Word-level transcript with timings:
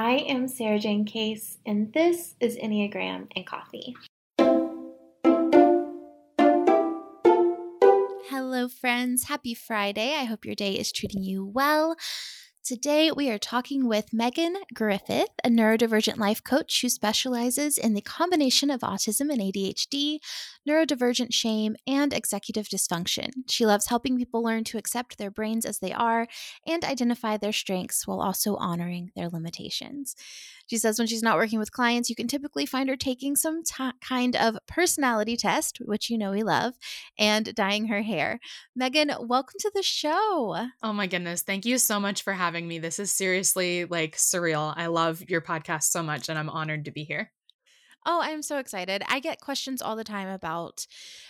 I 0.00 0.18
am 0.28 0.46
Sara 0.46 0.78
Jane 0.78 1.04
Case, 1.04 1.58
and 1.66 1.92
this 1.92 2.36
is 2.38 2.56
Enneagram 2.56 3.26
and 3.34 3.44
Coffee. 3.44 3.96
Hello, 8.30 8.68
friends. 8.68 9.24
Happy 9.24 9.54
Friday. 9.54 10.14
I 10.14 10.22
hope 10.22 10.44
your 10.44 10.54
day 10.54 10.74
is 10.74 10.92
treating 10.92 11.24
you 11.24 11.44
well. 11.44 11.96
Today, 12.68 13.10
we 13.10 13.30
are 13.30 13.38
talking 13.38 13.88
with 13.88 14.12
Megan 14.12 14.54
Griffith, 14.74 15.30
a 15.42 15.48
neurodivergent 15.48 16.18
life 16.18 16.44
coach 16.44 16.82
who 16.82 16.90
specializes 16.90 17.78
in 17.78 17.94
the 17.94 18.02
combination 18.02 18.68
of 18.68 18.82
autism 18.82 19.32
and 19.32 19.40
ADHD, 19.40 20.18
neurodivergent 20.68 21.32
shame, 21.32 21.76
and 21.86 22.12
executive 22.12 22.68
dysfunction. 22.68 23.30
She 23.48 23.64
loves 23.64 23.86
helping 23.86 24.18
people 24.18 24.42
learn 24.42 24.64
to 24.64 24.76
accept 24.76 25.16
their 25.16 25.30
brains 25.30 25.64
as 25.64 25.78
they 25.78 25.94
are 25.94 26.28
and 26.66 26.84
identify 26.84 27.38
their 27.38 27.54
strengths 27.54 28.06
while 28.06 28.20
also 28.20 28.56
honoring 28.56 29.12
their 29.16 29.30
limitations. 29.30 30.14
She 30.68 30.76
says 30.76 30.98
when 30.98 31.08
she's 31.08 31.22
not 31.22 31.38
working 31.38 31.58
with 31.58 31.72
clients, 31.72 32.10
you 32.10 32.14
can 32.14 32.28
typically 32.28 32.66
find 32.66 32.90
her 32.90 32.96
taking 32.96 33.36
some 33.36 33.64
t- 33.64 33.90
kind 34.02 34.36
of 34.36 34.58
personality 34.66 35.34
test, 35.34 35.78
which 35.80 36.10
you 36.10 36.18
know 36.18 36.30
we 36.30 36.42
love, 36.42 36.74
and 37.18 37.54
dyeing 37.54 37.86
her 37.88 38.02
hair. 38.02 38.38
Megan, 38.76 39.10
welcome 39.18 39.56
to 39.60 39.72
the 39.74 39.82
show. 39.82 40.66
Oh 40.82 40.92
my 40.92 41.06
goodness. 41.06 41.40
Thank 41.40 41.64
you 41.64 41.78
so 41.78 41.98
much 41.98 42.22
for 42.22 42.34
having 42.34 42.68
me. 42.68 42.78
This 42.78 42.98
is 42.98 43.10
seriously 43.10 43.86
like 43.86 44.16
surreal. 44.16 44.74
I 44.76 44.88
love 44.88 45.22
your 45.26 45.40
podcast 45.40 45.84
so 45.84 46.02
much, 46.02 46.28
and 46.28 46.38
I'm 46.38 46.50
honored 46.50 46.84
to 46.84 46.90
be 46.90 47.02
here. 47.02 47.32
Oh, 48.04 48.20
I'm 48.22 48.42
so 48.42 48.58
excited. 48.58 49.02
I 49.08 49.20
get 49.20 49.40
questions 49.40 49.80
all 49.80 49.96
the 49.96 50.04
time 50.04 50.28
about 50.28 50.86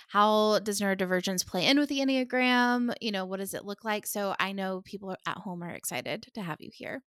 how 0.09 0.59
does 0.59 0.81
neurodivergence 0.81 1.47
play 1.47 1.67
in 1.67 1.79
with 1.79 1.89
the 1.89 2.01
Enneagram? 2.01 2.93
You 3.01 3.13
know, 3.13 3.25
what 3.25 3.39
does 3.39 3.55
it 3.55 3.65
look 3.65 3.85
like? 3.85 4.05
So 4.05 4.35
I 4.41 4.51
know 4.51 4.83
people 4.85 5.17
at 5.27 5.39
home 5.39 5.63
are 5.63 5.71
excited 5.71 6.27
to 6.35 6.43
have 6.43 6.61
you 6.61 6.71
here. 6.73 7.03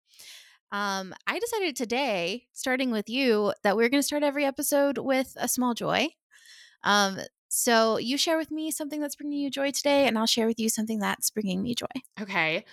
Um, 0.71 1.13
I 1.27 1.39
decided 1.39 1.75
today, 1.75 2.47
starting 2.53 2.91
with 2.91 3.09
you, 3.09 3.53
that 3.63 3.75
we're 3.75 3.89
going 3.89 4.01
to 4.01 4.07
start 4.07 4.23
every 4.23 4.45
episode 4.45 4.97
with 4.97 5.35
a 5.37 5.47
small 5.47 5.73
joy. 5.73 6.07
Um, 6.83 7.19
so 7.49 7.97
you 7.97 8.17
share 8.17 8.37
with 8.37 8.49
me 8.51 8.71
something 8.71 9.01
that's 9.01 9.15
bringing 9.17 9.39
you 9.39 9.49
joy 9.49 9.71
today, 9.71 10.07
and 10.07 10.17
I'll 10.17 10.25
share 10.25 10.47
with 10.47 10.59
you 10.59 10.69
something 10.69 10.99
that's 10.99 11.29
bringing 11.29 11.61
me 11.61 11.75
joy. 11.75 11.87
Okay. 12.21 12.63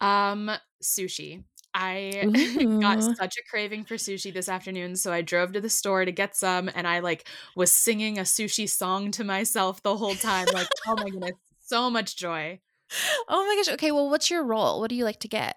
Um, 0.00 0.50
sushi. 0.82 1.42
I 1.74 2.24
got 2.80 3.02
such 3.02 3.36
a 3.36 3.42
craving 3.50 3.84
for 3.84 3.94
sushi 3.94 4.32
this 4.32 4.48
afternoon, 4.48 4.96
so 4.96 5.12
I 5.12 5.22
drove 5.22 5.52
to 5.52 5.60
the 5.60 5.68
store 5.68 6.04
to 6.04 6.12
get 6.12 6.36
some, 6.36 6.70
and 6.74 6.86
I 6.86 7.00
like 7.00 7.28
was 7.56 7.72
singing 7.72 8.18
a 8.18 8.22
sushi 8.22 8.68
song 8.68 9.10
to 9.12 9.24
myself 9.24 9.82
the 9.82 9.96
whole 9.96 10.14
time. 10.14 10.46
Like, 10.52 10.68
oh 10.86 10.96
my 10.96 11.10
goodness, 11.10 11.32
so 11.64 11.90
much 11.90 12.16
joy. 12.16 12.60
Oh 13.28 13.44
my 13.44 13.54
gosh. 13.54 13.74
Okay, 13.74 13.92
well, 13.92 14.08
what's 14.08 14.30
your 14.30 14.42
roll? 14.42 14.80
What 14.80 14.88
do 14.88 14.96
you 14.96 15.04
like 15.04 15.20
to 15.20 15.28
get? 15.28 15.56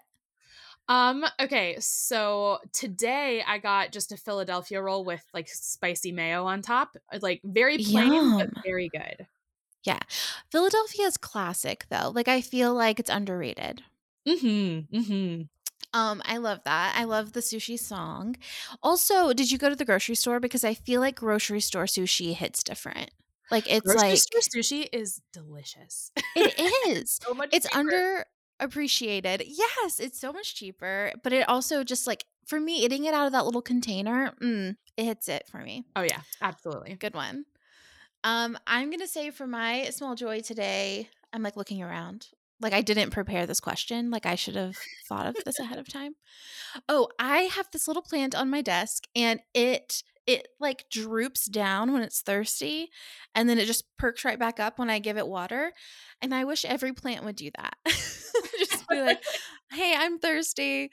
Um, 0.88 1.24
okay, 1.40 1.76
so 1.78 2.58
today 2.72 3.42
I 3.46 3.58
got 3.58 3.92
just 3.92 4.12
a 4.12 4.16
Philadelphia 4.16 4.82
roll 4.82 5.04
with 5.04 5.24
like 5.32 5.48
spicy 5.48 6.12
mayo 6.12 6.44
on 6.44 6.62
top. 6.62 6.96
Uh, 7.12 7.18
like 7.22 7.40
very 7.44 7.78
plain 7.78 8.12
Yum. 8.12 8.38
but 8.38 8.50
very 8.64 8.88
good. 8.88 9.26
Yeah. 9.84 10.00
Philadelphia 10.50 11.06
is 11.06 11.16
classic 11.16 11.86
though. 11.90 12.10
Like 12.14 12.28
I 12.28 12.40
feel 12.40 12.74
like 12.74 13.00
it's 13.00 13.10
underrated. 13.10 13.82
Mm-hmm. 14.28 14.96
Mm-hmm. 14.96 15.42
Um, 15.94 16.22
I 16.24 16.38
love 16.38 16.60
that. 16.64 16.94
I 16.96 17.04
love 17.04 17.32
the 17.32 17.40
sushi 17.40 17.78
song. 17.78 18.36
Also, 18.82 19.32
did 19.32 19.50
you 19.50 19.58
go 19.58 19.68
to 19.68 19.76
the 19.76 19.84
grocery 19.84 20.14
store? 20.14 20.40
Because 20.40 20.64
I 20.64 20.74
feel 20.74 21.00
like 21.00 21.16
grocery 21.16 21.60
store 21.60 21.84
sushi 21.84 22.34
hits 22.34 22.62
different. 22.62 23.10
Like 23.50 23.70
it's 23.70 23.84
grocery 23.84 24.10
like 24.10 24.18
sushi 24.18 24.88
is 24.92 25.20
delicious. 25.32 26.10
It 26.34 26.54
is. 26.88 27.18
so 27.22 27.34
much 27.34 27.50
it's 27.52 27.66
cheaper. 27.66 27.78
under 27.78 28.24
appreciated. 28.62 29.42
Yes, 29.46 30.00
it's 30.00 30.18
so 30.18 30.32
much 30.32 30.54
cheaper, 30.54 31.12
but 31.22 31.32
it 31.32 31.48
also 31.48 31.84
just 31.84 32.06
like 32.06 32.24
for 32.46 32.60
me 32.60 32.84
eating 32.84 33.04
it 33.04 33.14
out 33.14 33.26
of 33.26 33.32
that 33.32 33.44
little 33.44 33.62
container, 33.62 34.32
mm, 34.40 34.76
it 34.96 35.04
hits 35.04 35.28
it 35.28 35.46
for 35.50 35.58
me. 35.58 35.84
Oh 35.96 36.02
yeah, 36.02 36.20
absolutely. 36.40 36.94
Good 36.94 37.14
one. 37.14 37.44
Um 38.24 38.58
I'm 38.66 38.88
going 38.88 39.00
to 39.00 39.08
say 39.08 39.30
for 39.30 39.46
my 39.46 39.90
small 39.90 40.14
joy 40.14 40.40
today, 40.40 41.08
I'm 41.32 41.42
like 41.42 41.56
looking 41.56 41.82
around. 41.82 42.28
Like 42.60 42.72
I 42.72 42.82
didn't 42.82 43.10
prepare 43.10 43.46
this 43.46 43.60
question. 43.60 44.10
Like 44.10 44.24
I 44.26 44.36
should 44.36 44.54
have 44.54 44.76
thought 45.08 45.26
of 45.26 45.36
this 45.44 45.58
ahead 45.58 45.78
of 45.78 45.88
time. 45.88 46.14
Oh, 46.88 47.08
I 47.18 47.42
have 47.42 47.68
this 47.72 47.88
little 47.88 48.02
plant 48.02 48.34
on 48.34 48.50
my 48.50 48.62
desk 48.62 49.04
and 49.16 49.40
it 49.52 50.02
it 50.26 50.48
like 50.60 50.88
droops 50.88 51.46
down 51.46 51.92
when 51.92 52.02
it's 52.02 52.20
thirsty 52.20 52.90
and 53.34 53.48
then 53.48 53.58
it 53.58 53.66
just 53.66 53.84
perks 53.96 54.24
right 54.24 54.38
back 54.38 54.60
up 54.60 54.78
when 54.78 54.88
I 54.88 55.00
give 55.00 55.18
it 55.18 55.26
water. 55.26 55.72
And 56.20 56.32
I 56.32 56.44
wish 56.44 56.64
every 56.64 56.92
plant 56.92 57.24
would 57.24 57.34
do 57.36 57.50
that. 57.56 57.74
just 58.66 58.88
be 58.88 59.00
like, 59.00 59.22
hey, 59.70 59.94
I'm 59.96 60.18
thirsty. 60.18 60.90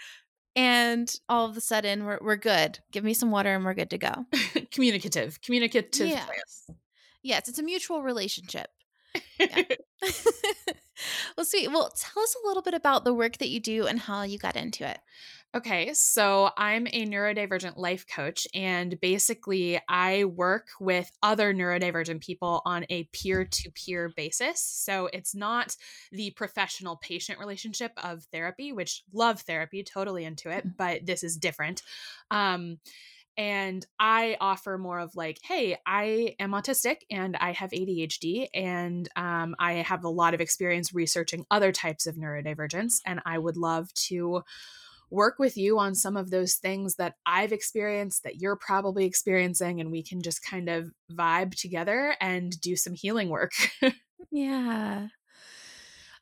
And 0.55 1.13
all 1.29 1.45
of 1.45 1.55
a 1.55 1.61
sudden, 1.61 2.05
we're, 2.05 2.19
we're 2.21 2.35
good. 2.35 2.79
Give 2.91 3.03
me 3.03 3.13
some 3.13 3.31
water 3.31 3.53
and 3.53 3.63
we're 3.63 3.73
good 3.73 3.91
to 3.91 3.97
go. 3.97 4.25
communicative, 4.71 5.41
communicative. 5.41 6.07
Yeah. 6.07 6.25
Yes, 7.21 7.47
it's 7.49 7.59
a 7.59 7.63
mutual 7.63 8.01
relationship. 8.01 8.67
Yeah. 9.39 9.63
well, 11.37 11.45
sweet. 11.45 11.69
Well, 11.69 11.91
tell 11.95 12.23
us 12.23 12.35
a 12.43 12.47
little 12.47 12.63
bit 12.63 12.73
about 12.73 13.03
the 13.03 13.13
work 13.13 13.37
that 13.37 13.49
you 13.49 13.59
do 13.59 13.85
and 13.87 13.99
how 13.99 14.23
you 14.23 14.37
got 14.37 14.55
into 14.55 14.89
it. 14.89 14.99
Okay, 15.55 15.95
so 15.95 16.51
I'm 16.57 16.85
a 16.85 17.07
neurodivergent 17.07 17.75
life 17.75 18.05
coach, 18.05 18.47
and 18.53 18.99
basically, 19.01 19.81
I 19.89 20.25
work 20.25 20.67
with 20.79 21.09
other 21.23 21.55
neurodivergent 21.55 22.21
people 22.21 22.61
on 22.65 22.85
a 22.91 23.05
peer 23.05 23.45
to 23.45 23.71
peer 23.71 24.13
basis. 24.15 24.61
So 24.61 25.09
it's 25.11 25.33
not 25.33 25.75
the 26.11 26.29
professional 26.31 26.97
patient 26.97 27.39
relationship 27.39 27.93
of 27.97 28.25
therapy, 28.31 28.71
which 28.71 29.01
love 29.11 29.41
therapy, 29.41 29.83
totally 29.83 30.23
into 30.23 30.51
it, 30.51 30.67
mm. 30.67 30.73
but 30.77 31.07
this 31.07 31.23
is 31.23 31.35
different. 31.35 31.81
Um, 32.29 32.77
and 33.35 33.83
I 33.99 34.37
offer 34.39 34.77
more 34.77 34.99
of 34.99 35.15
like, 35.15 35.39
hey, 35.41 35.77
I 35.83 36.35
am 36.39 36.51
autistic 36.51 36.97
and 37.09 37.35
I 37.37 37.53
have 37.53 37.71
ADHD, 37.71 38.49
and 38.53 39.09
um, 39.15 39.55
I 39.57 39.73
have 39.73 40.03
a 40.03 40.09
lot 40.09 40.35
of 40.35 40.41
experience 40.41 40.93
researching 40.93 41.47
other 41.49 41.71
types 41.71 42.05
of 42.05 42.17
neurodivergence, 42.17 42.99
and 43.03 43.19
I 43.25 43.39
would 43.39 43.57
love 43.57 43.91
to 43.95 44.43
work 45.11 45.39
with 45.39 45.57
you 45.57 45.79
on 45.79 45.95
some 45.95 46.15
of 46.15 46.29
those 46.29 46.55
things 46.55 46.95
that 46.95 47.15
I've 47.25 47.51
experienced 47.51 48.23
that 48.23 48.37
you're 48.37 48.55
probably 48.55 49.05
experiencing, 49.05 49.81
and 49.81 49.91
we 49.91 50.03
can 50.03 50.21
just 50.21 50.43
kind 50.43 50.69
of 50.69 50.91
vibe 51.11 51.55
together 51.55 52.15
and 52.21 52.59
do 52.61 52.75
some 52.75 52.93
healing 52.93 53.29
work. 53.29 53.51
yeah. 54.31 55.07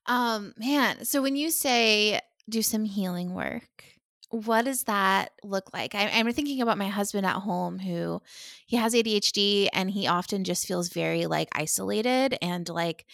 Um, 0.05 0.53
man, 0.57 1.03
so 1.03 1.21
when 1.21 1.35
you 1.35 1.51
say 1.51 2.21
do 2.49 2.61
some 2.61 2.85
healing 2.85 3.33
work, 3.33 3.83
what 4.29 4.65
does 4.65 4.83
that 4.83 5.31
look 5.43 5.73
like? 5.73 5.95
I, 5.95 6.03
am 6.03 6.31
thinking 6.31 6.61
about 6.61 6.77
my 6.77 6.87
husband 6.87 7.25
at 7.25 7.35
home 7.35 7.79
who 7.79 8.21
he 8.65 8.77
has 8.77 8.93
ADHD 8.93 9.69
and 9.71 9.89
he 9.89 10.07
often 10.07 10.43
just 10.43 10.67
feels 10.67 10.89
very 10.89 11.27
like 11.27 11.47
isolated 11.53 12.37
and 12.41 12.67
like 12.67 13.05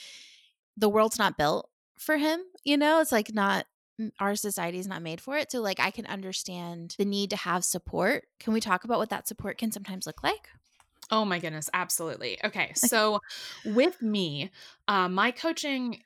the 0.76 0.90
world's 0.90 1.20
not 1.20 1.38
built 1.38 1.70
for 2.00 2.18
him. 2.18 2.42
You 2.64 2.78
know, 2.78 3.00
it's 3.00 3.12
like 3.12 3.34
not 3.34 3.66
our 4.20 4.36
society 4.36 4.80
is 4.80 4.88
not 4.88 5.02
made 5.02 5.22
for 5.22 5.38
it. 5.38 5.52
So, 5.52 5.62
like, 5.62 5.80
I 5.80 5.92
can 5.92 6.06
understand 6.08 6.96
the 6.98 7.06
need 7.06 7.30
to 7.32 7.36
have 7.38 7.64
support. 7.64 8.26
Can 8.40 8.54
we 8.54 8.60
talk 8.62 8.84
about 8.84 9.00
what 9.00 9.10
that 9.10 9.28
support 9.28 9.58
can 9.58 9.72
sometimes 9.72 10.06
look 10.08 10.24
like? 10.24 10.50
Oh 11.12 11.26
my 11.26 11.40
goodness, 11.40 11.70
absolutely. 11.74 12.44
Okay, 12.44 12.72
so 12.76 13.20
with 13.64 14.02
me, 14.02 14.52
uh, 14.88 15.10
my 15.10 15.32
coaching 15.32 16.02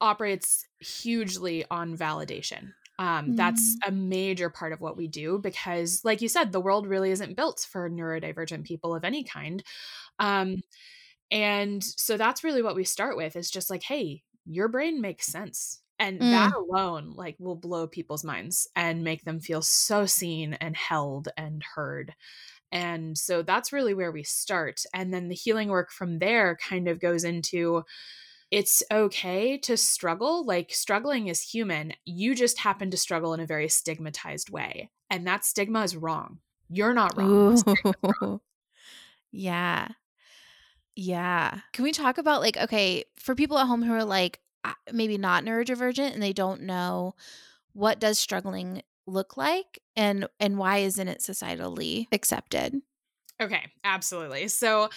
operates 0.00 0.66
hugely 0.78 1.64
on 1.70 1.96
validation. 1.96 2.74
Um. 2.98 3.32
That's 3.34 3.76
a 3.84 3.90
major 3.90 4.50
part 4.50 4.72
of 4.72 4.80
what 4.80 4.96
we 4.96 5.08
do 5.08 5.38
because, 5.38 6.04
like 6.04 6.20
you 6.20 6.28
said, 6.28 6.52
the 6.52 6.60
world 6.60 6.86
really 6.86 7.10
isn't 7.10 7.36
built 7.36 7.66
for 7.68 7.88
neurodivergent 7.90 8.64
people 8.64 8.94
of 8.94 9.04
any 9.04 9.24
kind. 9.24 9.64
Um, 10.18 10.62
and 11.30 11.84
so 11.84 12.16
that's 12.18 12.44
really 12.44 12.62
what 12.62 12.76
we 12.76 12.84
start 12.84 13.16
with 13.16 13.36
is 13.36 13.50
just 13.50 13.70
like, 13.70 13.84
hey, 13.84 14.24
your 14.46 14.68
brain 14.68 15.00
makes 15.02 15.26
sense. 15.28 15.81
And 15.98 16.20
mm. 16.20 16.30
that 16.30 16.54
alone, 16.54 17.12
like, 17.14 17.36
will 17.38 17.56
blow 17.56 17.86
people's 17.86 18.24
minds 18.24 18.66
and 18.74 19.04
make 19.04 19.24
them 19.24 19.40
feel 19.40 19.62
so 19.62 20.06
seen 20.06 20.54
and 20.54 20.76
held 20.76 21.28
and 21.36 21.62
heard. 21.74 22.14
And 22.72 23.16
so 23.16 23.42
that's 23.42 23.72
really 23.72 23.94
where 23.94 24.10
we 24.10 24.24
start. 24.24 24.82
And 24.94 25.12
then 25.12 25.28
the 25.28 25.34
healing 25.34 25.68
work 25.68 25.92
from 25.92 26.18
there 26.18 26.56
kind 26.56 26.88
of 26.88 27.00
goes 27.00 27.22
into 27.22 27.84
it's 28.50 28.82
okay 28.90 29.56
to 29.58 29.76
struggle. 29.76 30.44
Like, 30.44 30.72
struggling 30.74 31.28
is 31.28 31.40
human. 31.40 31.94
You 32.04 32.34
just 32.34 32.58
happen 32.58 32.90
to 32.90 32.96
struggle 32.96 33.32
in 33.34 33.40
a 33.40 33.46
very 33.46 33.68
stigmatized 33.68 34.50
way. 34.50 34.90
And 35.08 35.26
that 35.26 35.44
stigma 35.44 35.82
is 35.82 35.96
wrong. 35.96 36.38
You're 36.68 36.94
not 36.94 37.16
wrong. 37.16 37.62
wrong. 38.02 38.40
Yeah. 39.34 39.88
Yeah. 40.94 41.60
Can 41.72 41.84
we 41.84 41.92
talk 41.92 42.18
about, 42.18 42.42
like, 42.42 42.58
okay, 42.58 43.04
for 43.16 43.34
people 43.34 43.58
at 43.58 43.66
home 43.66 43.82
who 43.82 43.94
are 43.94 44.04
like, 44.04 44.40
maybe 44.92 45.18
not 45.18 45.44
neurodivergent 45.44 46.12
and 46.12 46.22
they 46.22 46.32
don't 46.32 46.62
know 46.62 47.14
what 47.72 48.00
does 48.00 48.18
struggling 48.18 48.82
look 49.06 49.36
like 49.36 49.80
and 49.96 50.28
and 50.38 50.58
why 50.58 50.78
isn't 50.78 51.08
it 51.08 51.20
societally 51.20 52.06
accepted. 52.12 52.80
Okay 53.40 53.66
absolutely. 53.82 54.46
So 54.46 54.88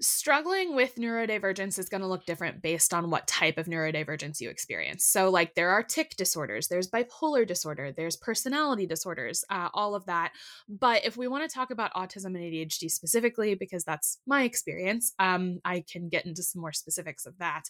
struggling 0.00 0.74
with 0.74 0.96
neurodivergence 0.96 1.78
is 1.78 1.90
going 1.90 2.00
to 2.00 2.06
look 2.06 2.24
different 2.24 2.62
based 2.62 2.94
on 2.94 3.10
what 3.10 3.26
type 3.26 3.58
of 3.58 3.66
neurodivergence 3.66 4.40
you 4.40 4.48
experience. 4.48 5.04
So 5.04 5.28
like 5.28 5.54
there 5.54 5.68
are 5.68 5.82
tic 5.82 6.16
disorders 6.16 6.68
there's 6.68 6.88
bipolar 6.88 7.46
disorder 7.46 7.92
there's 7.94 8.16
personality 8.16 8.86
disorders 8.86 9.44
uh, 9.50 9.68
all 9.74 9.94
of 9.94 10.06
that. 10.06 10.32
But 10.68 11.04
if 11.04 11.16
we 11.18 11.28
want 11.28 11.48
to 11.48 11.54
talk 11.54 11.70
about 11.70 11.92
autism 11.92 12.26
and 12.26 12.38
adhd 12.38 12.90
specifically 12.90 13.54
because 13.54 13.84
that's 13.84 14.18
my 14.26 14.44
experience 14.44 15.12
um, 15.18 15.58
i 15.64 15.84
can 15.90 16.08
get 16.08 16.24
into 16.24 16.42
some 16.42 16.62
more 16.62 16.72
specifics 16.72 17.26
of 17.26 17.36
that. 17.38 17.64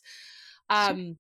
Um, 0.70 1.18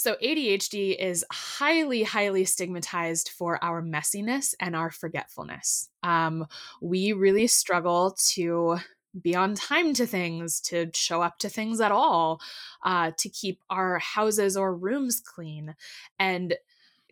so, 0.00 0.16
ADHD 0.24 0.96
is 0.98 1.26
highly, 1.30 2.04
highly 2.04 2.46
stigmatized 2.46 3.28
for 3.28 3.62
our 3.62 3.82
messiness 3.82 4.54
and 4.58 4.74
our 4.74 4.90
forgetfulness. 4.90 5.90
Um, 6.02 6.46
we 6.80 7.12
really 7.12 7.46
struggle 7.46 8.16
to 8.28 8.78
be 9.20 9.36
on 9.36 9.54
time 9.54 9.92
to 9.92 10.06
things, 10.06 10.58
to 10.62 10.90
show 10.94 11.20
up 11.20 11.38
to 11.40 11.50
things 11.50 11.82
at 11.82 11.92
all, 11.92 12.40
uh, 12.82 13.10
to 13.18 13.28
keep 13.28 13.60
our 13.68 13.98
houses 13.98 14.56
or 14.56 14.74
rooms 14.74 15.20
clean. 15.20 15.74
And 16.18 16.54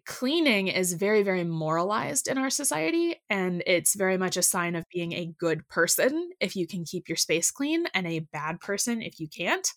cleaning 0.09 0.69
is 0.69 0.95
very, 0.95 1.23
very 1.23 1.45
moralized 1.45 2.29
in 2.29 2.39
our 2.39 2.49
society. 2.49 3.17
And 3.29 3.63
it's 3.67 3.95
very 3.95 4.17
much 4.17 4.39
a 4.39 4.43
sign 4.43 4.75
of 4.75 4.87
being 4.91 5.13
a 5.13 5.31
good 5.39 5.69
person 5.69 6.31
if 6.41 6.57
you 6.57 6.67
can 6.67 6.85
keep 6.85 7.11
your 7.11 7.17
space 7.17 7.51
clean, 7.51 7.87
and 7.93 8.07
a 8.07 8.21
bad 8.33 8.59
person 8.59 9.03
if 9.03 9.21
you 9.21 9.29
can't. 9.29 9.69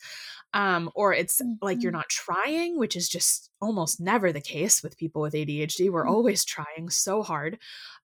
Um, 0.53 0.89
or 0.95 1.13
it's 1.13 1.41
mm-hmm. 1.41 1.53
like 1.61 1.83
you're 1.83 1.91
mm-hmm. 1.91 1.97
not 1.97 2.09
trying, 2.09 2.79
which 2.79 2.95
is 2.95 3.09
just 3.09 3.51
almost 3.61 3.99
never 3.99 4.31
the 4.31 4.41
case 4.41 4.81
with 4.81 4.97
people 4.97 5.21
with 5.21 5.33
ADHD. 5.33 5.91
We're 5.91 6.05
mm-hmm. 6.05 6.13
always 6.13 6.45
trying 6.45 6.89
so 6.89 7.23
hard. 7.23 7.59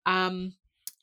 Um, 0.05 0.53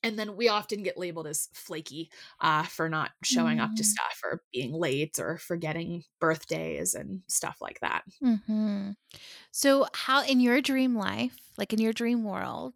and 0.04 0.18
then 0.18 0.36
we 0.36 0.48
often 0.48 0.82
get 0.82 0.98
labeled 0.98 1.26
as 1.26 1.48
flaky 1.52 2.10
uh, 2.40 2.62
for 2.62 2.88
not 2.88 3.10
showing 3.24 3.58
mm. 3.58 3.62
up 3.62 3.74
to 3.74 3.82
mm. 3.82 3.86
stuff 3.86 4.20
or 4.22 4.42
being 4.52 4.72
late 4.72 5.18
or 5.18 5.38
forgetting 5.38 6.04
birthdays 6.20 6.94
and 6.94 7.22
stuff 7.26 7.56
like 7.60 7.80
that 7.80 8.02
mm-hmm. 8.22 8.90
so 9.50 9.86
how 9.94 10.22
in 10.24 10.38
your 10.38 10.60
dream 10.60 10.94
life 10.94 11.36
like 11.58 11.72
in 11.72 11.80
your 11.80 11.92
dream 11.92 12.22
world 12.22 12.74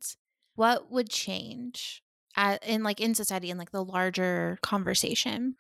what 0.56 0.90
would 0.90 1.08
change 1.08 2.02
at, 2.34 2.64
in 2.66 2.82
like 2.82 3.00
in 3.00 3.14
society 3.14 3.50
in 3.50 3.58
like 3.58 3.70
the 3.70 3.84
larger 3.84 4.58
conversation 4.62 5.54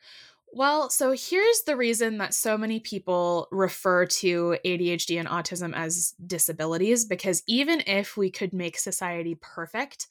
well, 0.50 0.88
so 0.88 1.12
here's 1.12 1.62
the 1.66 1.76
reason 1.76 2.18
that 2.18 2.32
so 2.32 2.56
many 2.56 2.80
people 2.80 3.48
refer 3.50 4.06
to 4.06 4.56
ADHD 4.64 5.18
and 5.18 5.28
autism 5.28 5.74
as 5.74 6.14
disabilities 6.26 7.04
because 7.04 7.42
even 7.46 7.82
if 7.86 8.16
we 8.16 8.30
could 8.30 8.54
make 8.54 8.78
society 8.78 9.34
perfect, 9.34 10.06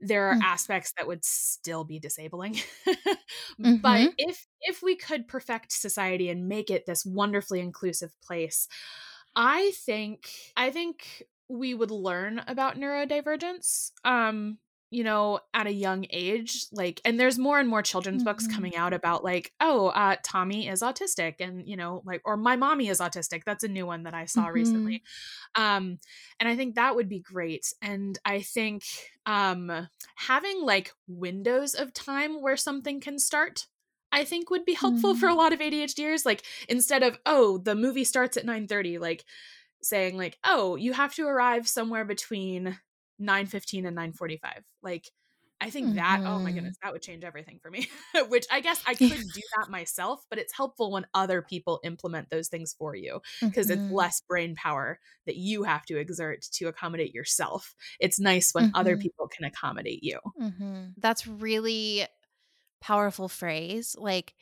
there 0.00 0.28
are 0.28 0.36
mm. 0.36 0.42
aspects 0.42 0.92
that 0.96 1.06
would 1.06 1.24
still 1.24 1.84
be 1.84 1.98
disabling 1.98 2.54
mm-hmm. 2.88 3.76
but 3.76 4.12
if 4.16 4.46
if 4.62 4.82
we 4.82 4.96
could 4.96 5.28
perfect 5.28 5.72
society 5.72 6.28
and 6.28 6.48
make 6.48 6.70
it 6.70 6.86
this 6.86 7.04
wonderfully 7.04 7.60
inclusive 7.60 8.10
place 8.22 8.66
i 9.36 9.72
think 9.84 10.30
i 10.56 10.70
think 10.70 11.24
we 11.48 11.74
would 11.74 11.90
learn 11.90 12.40
about 12.46 12.76
neurodivergence 12.76 13.90
um 14.04 14.58
you 14.90 15.04
know 15.04 15.38
at 15.54 15.66
a 15.66 15.72
young 15.72 16.04
age 16.10 16.66
like 16.72 17.00
and 17.04 17.18
there's 17.18 17.38
more 17.38 17.58
and 17.58 17.68
more 17.68 17.82
children's 17.82 18.22
mm-hmm. 18.22 18.30
books 18.30 18.46
coming 18.46 18.76
out 18.76 18.92
about 18.92 19.24
like 19.24 19.52
oh 19.60 19.88
uh 19.88 20.16
tommy 20.22 20.68
is 20.68 20.82
autistic 20.82 21.36
and 21.40 21.66
you 21.66 21.76
know 21.76 22.02
like 22.04 22.20
or 22.24 22.36
my 22.36 22.56
mommy 22.56 22.88
is 22.88 22.98
autistic 22.98 23.42
that's 23.44 23.64
a 23.64 23.68
new 23.68 23.86
one 23.86 24.02
that 24.02 24.14
i 24.14 24.24
saw 24.24 24.44
mm-hmm. 24.44 24.54
recently 24.54 25.02
um 25.54 25.98
and 26.40 26.48
i 26.48 26.56
think 26.56 26.74
that 26.74 26.96
would 26.96 27.08
be 27.08 27.20
great 27.20 27.72
and 27.80 28.18
i 28.24 28.40
think 28.40 28.82
um 29.26 29.88
having 30.16 30.62
like 30.62 30.92
windows 31.06 31.74
of 31.74 31.94
time 31.94 32.42
where 32.42 32.56
something 32.56 33.00
can 33.00 33.18
start 33.18 33.66
I 34.12 34.24
think 34.24 34.50
would 34.50 34.64
be 34.64 34.74
helpful 34.74 35.12
mm-hmm. 35.12 35.20
for 35.20 35.28
a 35.28 35.32
mm. 35.32 35.36
lot 35.36 35.52
of 35.52 35.60
ADHDers. 35.60 36.26
Like 36.26 36.42
instead 36.68 37.04
of, 37.04 37.16
oh, 37.26 37.58
the 37.58 37.76
movie 37.76 38.02
starts 38.02 38.36
at 38.36 38.44
9 38.44 38.66
30, 38.66 38.98
like 38.98 39.24
saying 39.84 40.16
like, 40.16 40.36
oh, 40.42 40.74
you 40.74 40.92
have 40.92 41.14
to 41.14 41.26
arrive 41.26 41.68
somewhere 41.68 42.04
between 42.04 42.76
9:15 43.20 43.86
and 43.86 43.96
9:45. 43.96 44.40
Like 44.82 45.10
I 45.62 45.68
think 45.68 45.88
mm-hmm. 45.88 45.96
that 45.96 46.20
oh 46.20 46.38
my 46.38 46.46
mm-hmm. 46.46 46.54
goodness, 46.54 46.76
that 46.82 46.92
would 46.92 47.02
change 47.02 47.22
everything 47.22 47.58
for 47.62 47.70
me. 47.70 47.88
Which 48.28 48.46
I 48.50 48.60
guess 48.60 48.82
I 48.86 48.94
could 48.94 49.10
do 49.10 49.42
that 49.58 49.70
myself, 49.70 50.24
but 50.30 50.38
it's 50.38 50.54
helpful 50.54 50.90
when 50.90 51.06
other 51.12 51.42
people 51.42 51.80
implement 51.84 52.30
those 52.30 52.48
things 52.48 52.74
for 52.78 52.94
you 52.94 53.20
because 53.42 53.68
mm-hmm. 53.68 53.84
it's 53.84 53.92
less 53.92 54.22
brain 54.22 54.54
power 54.54 54.98
that 55.26 55.36
you 55.36 55.64
have 55.64 55.84
to 55.86 55.98
exert 55.98 56.42
to 56.54 56.66
accommodate 56.66 57.14
yourself. 57.14 57.74
It's 57.98 58.18
nice 58.18 58.52
when 58.52 58.66
mm-hmm. 58.66 58.76
other 58.76 58.96
people 58.96 59.28
can 59.28 59.44
accommodate 59.44 60.02
you. 60.02 60.18
Mm-hmm. 60.40 60.84
That's 60.96 61.26
really 61.26 62.06
powerful 62.80 63.28
phrase 63.28 63.94
like 63.98 64.34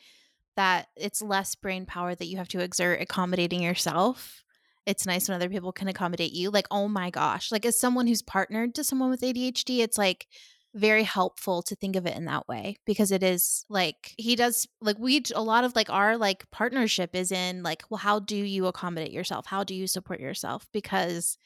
that 0.54 0.88
it's 0.96 1.20
less 1.20 1.54
brain 1.54 1.86
power 1.86 2.14
that 2.14 2.26
you 2.26 2.36
have 2.36 2.48
to 2.48 2.60
exert 2.60 3.00
accommodating 3.00 3.62
yourself 3.62 4.44
it's 4.88 5.05
nice 5.05 5.29
when 5.29 5.37
other 5.37 5.50
people 5.50 5.70
can 5.70 5.87
accommodate 5.87 6.32
you. 6.32 6.50
Like, 6.50 6.67
oh 6.70 6.88
my 6.88 7.11
gosh, 7.11 7.52
like 7.52 7.67
as 7.67 7.79
someone 7.79 8.06
who's 8.06 8.23
partnered 8.23 8.75
to 8.75 8.82
someone 8.82 9.11
with 9.11 9.20
ADHD, 9.20 9.81
it's 9.81 9.99
like 9.99 10.26
very 10.75 11.02
helpful 11.02 11.61
to 11.62 11.76
think 11.76 11.94
of 11.94 12.06
it 12.06 12.17
in 12.17 12.25
that 12.25 12.49
way 12.49 12.76
because 12.87 13.12
it 13.12 13.23
is 13.23 13.66
like 13.68 14.14
he 14.16 14.35
does 14.35 14.66
like 14.80 14.99
we 14.99 15.23
a 15.35 15.42
lot 15.42 15.64
of 15.64 15.75
like 15.76 15.90
our 15.90 16.16
like 16.16 16.49
partnership 16.50 17.14
is 17.14 17.33
in 17.33 17.62
like 17.62 17.83
well 17.88 17.99
how 17.99 18.18
do 18.18 18.37
you 18.37 18.66
accommodate 18.66 19.11
yourself 19.11 19.47
how 19.47 19.64
do 19.64 19.75
you 19.75 19.87
support 19.87 20.21
yourself 20.21 20.68
because 20.73 21.38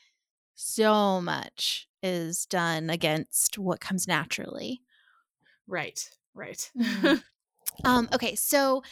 so 0.57 1.21
much 1.21 1.87
is 2.03 2.47
done 2.47 2.91
against 2.91 3.59
what 3.59 3.81
comes 3.81 4.09
naturally 4.09 4.83
right 5.69 6.11
right 6.35 6.71
mm-hmm. 6.77 7.17
um 7.89 8.09
okay 8.13 8.35
so 8.35 8.83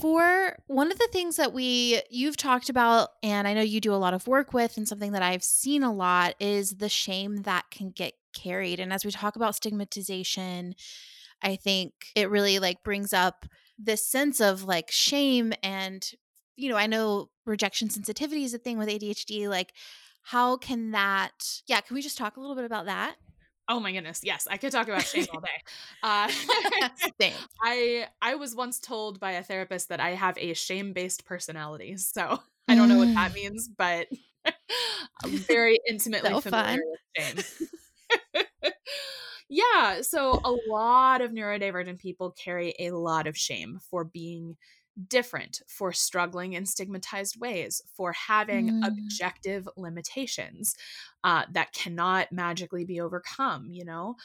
for 0.00 0.56
one 0.66 0.90
of 0.90 0.98
the 0.98 1.08
things 1.12 1.36
that 1.36 1.52
we 1.52 2.02
you've 2.10 2.36
talked 2.36 2.68
about 2.68 3.10
and 3.22 3.46
I 3.46 3.54
know 3.54 3.62
you 3.62 3.80
do 3.80 3.94
a 3.94 3.96
lot 3.96 4.14
of 4.14 4.26
work 4.26 4.52
with 4.52 4.76
and 4.76 4.86
something 4.86 5.12
that 5.12 5.22
I've 5.22 5.44
seen 5.44 5.82
a 5.82 5.92
lot 5.92 6.34
is 6.40 6.76
the 6.76 6.88
shame 6.88 7.42
that 7.42 7.70
can 7.70 7.90
get 7.90 8.14
carried. 8.32 8.80
And 8.80 8.92
as 8.92 9.04
we 9.04 9.10
talk 9.10 9.36
about 9.36 9.54
stigmatization 9.54 10.74
I 11.42 11.56
think 11.56 11.92
it 12.14 12.30
really 12.30 12.58
like 12.58 12.82
brings 12.82 13.12
up 13.12 13.46
this 13.78 14.06
sense 14.06 14.40
of 14.40 14.64
like 14.64 14.90
shame 14.90 15.52
and 15.62 16.08
you 16.56 16.68
know 16.68 16.76
I 16.76 16.86
know 16.86 17.30
rejection 17.44 17.90
sensitivity 17.90 18.44
is 18.44 18.54
a 18.54 18.58
thing 18.58 18.78
with 18.78 18.88
ADHD 18.88 19.48
like 19.48 19.72
how 20.22 20.56
can 20.56 20.92
that 20.92 21.60
yeah 21.66 21.80
can 21.80 21.94
we 21.94 22.02
just 22.02 22.18
talk 22.18 22.36
a 22.36 22.40
little 22.40 22.54
bit 22.54 22.64
about 22.64 22.86
that 22.86 23.16
Oh 23.68 23.80
my 23.80 23.92
goodness, 23.92 24.20
yes, 24.22 24.48
I 24.50 24.56
could 24.56 24.72
talk 24.72 24.88
about 24.88 25.02
shame 25.02 25.26
all 25.32 25.40
day. 25.40 25.48
Uh, 26.02 26.28
I 27.62 28.06
I 28.20 28.34
was 28.34 28.56
once 28.56 28.80
told 28.80 29.20
by 29.20 29.32
a 29.32 29.42
therapist 29.42 29.88
that 29.90 30.00
I 30.00 30.10
have 30.10 30.36
a 30.36 30.52
shame-based 30.52 31.24
personality, 31.24 31.96
so 31.96 32.40
I 32.68 32.74
don't 32.74 32.88
know 32.88 32.98
what 32.98 33.14
that 33.14 33.30
mm. 33.30 33.34
means, 33.34 33.68
but 33.68 34.08
I'm 34.44 35.30
very 35.30 35.78
intimately 35.88 36.30
so 36.30 36.40
familiar 36.40 36.82
fun. 37.14 37.36
with 37.36 37.54
shame. 38.34 38.42
yeah, 39.48 40.00
so 40.02 40.40
a 40.44 40.56
lot 40.68 41.20
of 41.20 41.30
neurodivergent 41.30 41.98
people 41.98 42.32
carry 42.32 42.74
a 42.80 42.90
lot 42.90 43.28
of 43.28 43.36
shame 43.36 43.78
for 43.90 44.04
being 44.04 44.56
different 45.08 45.62
for 45.68 45.92
struggling 45.92 46.52
in 46.52 46.66
stigmatized 46.66 47.40
ways, 47.40 47.82
for 47.94 48.12
having 48.12 48.70
mm. 48.70 48.86
objective 48.86 49.68
limitations 49.76 50.74
uh, 51.24 51.44
that 51.52 51.72
cannot 51.72 52.30
magically 52.32 52.84
be 52.84 53.00
overcome. 53.00 53.68
You 53.70 53.84
know, 53.84 54.16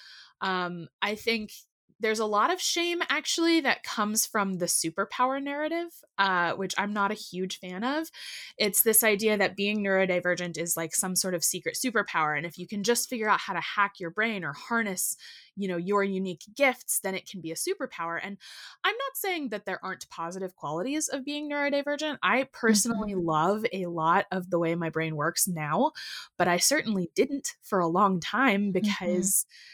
um, 0.41 0.87
I 1.01 1.15
think 1.15 1.51
there's 1.99 2.19
a 2.19 2.25
lot 2.25 2.51
of 2.53 2.61
shame 2.61 3.01
actually 3.09 3.61
that 3.61 3.83
comes 3.83 4.25
from 4.25 4.57
the 4.57 4.65
superpower 4.65 5.41
narrative, 5.41 5.87
uh, 6.17 6.53
which 6.53 6.75
I'm 6.77 6.93
not 6.93 7.11
a 7.11 7.15
huge 7.15 7.59
fan 7.59 7.83
of. 7.83 8.09
It's 8.57 8.81
this 8.81 9.03
idea 9.03 9.37
that 9.37 9.55
being 9.55 9.83
neurodivergent 9.83 10.57
is 10.57 10.77
like 10.77 10.93
some 10.93 11.15
sort 11.15 11.33
of 11.33 11.43
secret 11.43 11.75
superpower. 11.83 12.37
And 12.37 12.45
if 12.45 12.57
you 12.57 12.67
can 12.67 12.83
just 12.83 13.09
figure 13.09 13.29
out 13.29 13.39
how 13.39 13.53
to 13.53 13.61
hack 13.61 13.99
your 13.99 14.11
brain 14.11 14.43
or 14.43 14.53
harness, 14.53 15.17
you 15.55 15.67
know, 15.67 15.77
your 15.77 16.03
unique 16.03 16.43
gifts, 16.55 16.99
then 16.99 17.15
it 17.15 17.27
can 17.27 17.41
be 17.41 17.51
a 17.51 17.55
superpower. 17.55 18.19
And 18.21 18.37
I'm 18.83 18.95
not 18.95 19.15
saying 19.15 19.49
that 19.49 19.65
there 19.65 19.83
aren't 19.83 20.09
positive 20.09 20.55
qualities 20.55 21.07
of 21.07 21.25
being 21.25 21.49
neurodivergent. 21.49 22.17
I 22.21 22.47
personally 22.53 23.13
mm-hmm. 23.13 23.27
love 23.27 23.65
a 23.73 23.87
lot 23.87 24.25
of 24.31 24.51
the 24.51 24.59
way 24.59 24.75
my 24.75 24.89
brain 24.89 25.15
works 25.15 25.47
now, 25.47 25.93
but 26.37 26.47
I 26.47 26.57
certainly 26.57 27.09
didn't 27.15 27.55
for 27.63 27.79
a 27.79 27.87
long 27.87 28.19
time 28.19 28.65
mm-hmm. 28.65 28.71
because. 28.71 29.45
Mm-hmm 29.45 29.73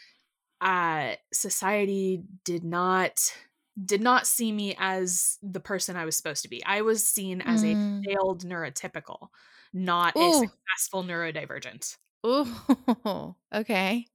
uh, 0.64 1.14
society 1.32 2.22
did 2.44 2.64
not 2.64 3.32
did 3.84 4.00
not 4.00 4.26
see 4.26 4.50
me 4.50 4.74
as 4.78 5.38
the 5.42 5.60
person 5.60 5.96
I 5.96 6.04
was 6.04 6.16
supposed 6.16 6.42
to 6.42 6.48
be. 6.48 6.64
I 6.64 6.82
was 6.82 7.06
seen 7.06 7.40
as 7.42 7.62
mm. 7.62 8.00
a 8.00 8.02
failed 8.04 8.44
neurotypical, 8.44 9.28
not 9.72 10.16
Ooh. 10.16 10.30
a 10.30 10.32
successful 10.32 11.04
neurodivergent. 11.04 11.96
Ooh, 12.24 13.34
okay. 13.54 14.06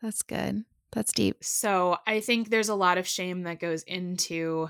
That's 0.00 0.22
good. 0.22 0.64
That's 0.92 1.12
deep. 1.12 1.42
So 1.42 1.98
I 2.06 2.20
think 2.20 2.48
there's 2.48 2.68
a 2.68 2.74
lot 2.74 2.98
of 2.98 3.06
shame 3.06 3.42
that 3.42 3.58
goes 3.58 3.82
into 3.82 4.68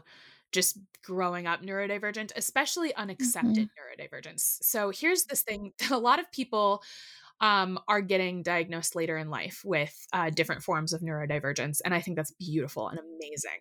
just 0.52 0.78
growing 1.04 1.46
up 1.46 1.62
neurodivergent, 1.62 2.32
especially 2.34 2.94
unaccepted 2.94 3.68
mm-hmm. 3.68 4.02
neurodivergence. 4.02 4.58
So 4.62 4.90
here's 4.90 5.24
this 5.24 5.42
thing 5.42 5.72
that 5.78 5.90
a 5.90 5.98
lot 5.98 6.18
of 6.18 6.32
people 6.32 6.82
um, 7.40 7.78
are 7.88 8.00
getting 8.00 8.42
diagnosed 8.42 8.94
later 8.96 9.16
in 9.16 9.30
life 9.30 9.62
with 9.64 9.94
uh, 10.12 10.30
different 10.30 10.62
forms 10.62 10.92
of 10.92 11.00
neurodivergence. 11.02 11.80
And 11.84 11.94
I 11.94 12.00
think 12.00 12.16
that's 12.16 12.32
beautiful 12.32 12.88
and 12.88 12.98
amazing. 12.98 13.60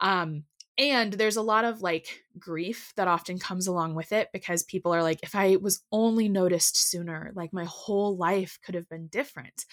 Um, 0.00 0.44
and 0.78 1.14
there's 1.14 1.36
a 1.36 1.42
lot 1.42 1.64
of 1.64 1.80
like 1.80 2.22
grief 2.38 2.92
that 2.96 3.08
often 3.08 3.38
comes 3.38 3.66
along 3.66 3.94
with 3.94 4.12
it 4.12 4.28
because 4.32 4.62
people 4.62 4.94
are 4.94 5.02
like, 5.02 5.20
if 5.22 5.34
I 5.34 5.56
was 5.56 5.82
only 5.90 6.28
noticed 6.28 6.76
sooner, 6.76 7.32
like 7.34 7.52
my 7.52 7.64
whole 7.64 8.16
life 8.16 8.58
could 8.64 8.74
have 8.74 8.88
been 8.88 9.06
different. 9.06 9.64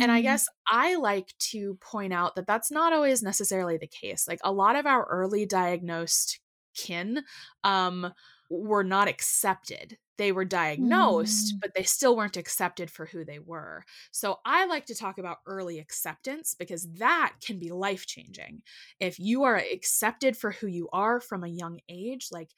And 0.00 0.10
I 0.10 0.16
mm-hmm. 0.16 0.22
guess 0.24 0.48
I 0.66 0.96
like 0.96 1.32
to 1.50 1.78
point 1.80 2.12
out 2.12 2.34
that 2.34 2.46
that's 2.46 2.72
not 2.72 2.92
always 2.92 3.22
necessarily 3.22 3.76
the 3.76 3.86
case. 3.86 4.26
Like 4.26 4.40
a 4.42 4.52
lot 4.52 4.74
of 4.74 4.86
our 4.86 5.04
early 5.04 5.46
diagnosed 5.46 6.40
kin 6.74 7.22
um, 7.62 8.12
were 8.60 8.84
not 8.84 9.08
accepted 9.08 9.96
they 10.18 10.30
were 10.30 10.44
diagnosed, 10.44 11.54
mm. 11.54 11.60
but 11.60 11.74
they 11.74 11.82
still 11.82 12.16
weren't 12.16 12.36
accepted 12.36 12.90
for 12.90 13.06
who 13.06 13.24
they 13.24 13.40
were. 13.40 13.84
So 14.10 14.38
I 14.44 14.66
like 14.66 14.86
to 14.86 14.94
talk 14.94 15.18
about 15.18 15.38
early 15.46 15.78
acceptance 15.80 16.54
because 16.56 16.86
that 16.98 17.34
can 17.44 17.58
be 17.58 17.70
life 17.70 18.06
changing. 18.06 18.62
If 19.00 19.18
you 19.18 19.42
are 19.42 19.56
accepted 19.56 20.36
for 20.36 20.52
who 20.52 20.66
you 20.66 20.88
are 20.92 21.20
from 21.20 21.42
a 21.42 21.48
young 21.48 21.80
age, 21.88 22.28
like, 22.30 22.50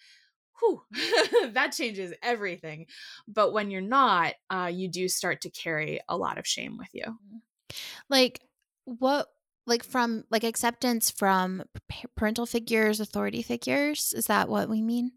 whew, 0.58 0.82
that 1.52 1.72
changes 1.72 2.12
everything. 2.22 2.84
But 3.26 3.54
when 3.54 3.70
you're 3.70 3.80
not, 3.80 4.34
uh, 4.50 4.70
you 4.72 4.88
do 4.88 5.08
start 5.08 5.40
to 5.42 5.50
carry 5.50 6.00
a 6.06 6.18
lot 6.18 6.38
of 6.38 6.46
shame 6.46 6.76
with 6.76 6.90
you. 6.92 7.04
Mm. 7.06 7.40
Like, 8.10 8.40
what 8.84 9.28
like 9.66 9.82
from 9.82 10.24
like 10.30 10.44
acceptance 10.44 11.10
from 11.10 11.62
parental 12.16 12.44
figures 12.44 13.00
authority 13.00 13.40
figures 13.40 14.12
is 14.14 14.26
that 14.26 14.50
what 14.50 14.68
we 14.68 14.82
mean 14.82 15.12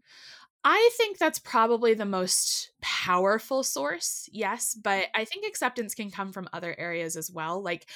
I 0.70 0.90
think 0.98 1.16
that's 1.16 1.38
probably 1.38 1.94
the 1.94 2.04
most 2.04 2.72
powerful 2.82 3.62
source, 3.62 4.28
yes, 4.30 4.74
but 4.74 5.06
I 5.14 5.24
think 5.24 5.46
acceptance 5.46 5.94
can 5.94 6.10
come 6.10 6.30
from 6.30 6.46
other 6.52 6.74
areas 6.78 7.16
as 7.16 7.30
well. 7.30 7.62
Like, 7.62 7.86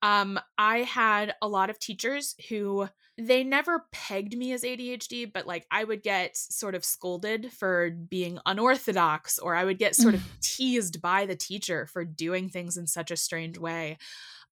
um, 0.00 0.40
I 0.56 0.78
had 0.78 1.34
a 1.42 1.46
lot 1.46 1.68
of 1.68 1.78
teachers 1.78 2.34
who 2.48 2.88
they 3.18 3.44
never 3.44 3.84
pegged 3.92 4.34
me 4.34 4.54
as 4.54 4.62
ADHD, 4.62 5.30
but 5.30 5.46
like 5.46 5.66
I 5.70 5.84
would 5.84 6.02
get 6.02 6.34
sort 6.34 6.74
of 6.74 6.86
scolded 6.86 7.52
for 7.52 7.90
being 7.90 8.38
unorthodox, 8.46 9.38
or 9.38 9.54
I 9.54 9.66
would 9.66 9.78
get 9.78 9.94
sort 9.94 10.14
of 10.14 10.22
teased 10.40 11.02
by 11.02 11.26
the 11.26 11.36
teacher 11.36 11.84
for 11.84 12.02
doing 12.02 12.48
things 12.48 12.78
in 12.78 12.86
such 12.86 13.10
a 13.10 13.16
strange 13.16 13.58
way. 13.58 13.98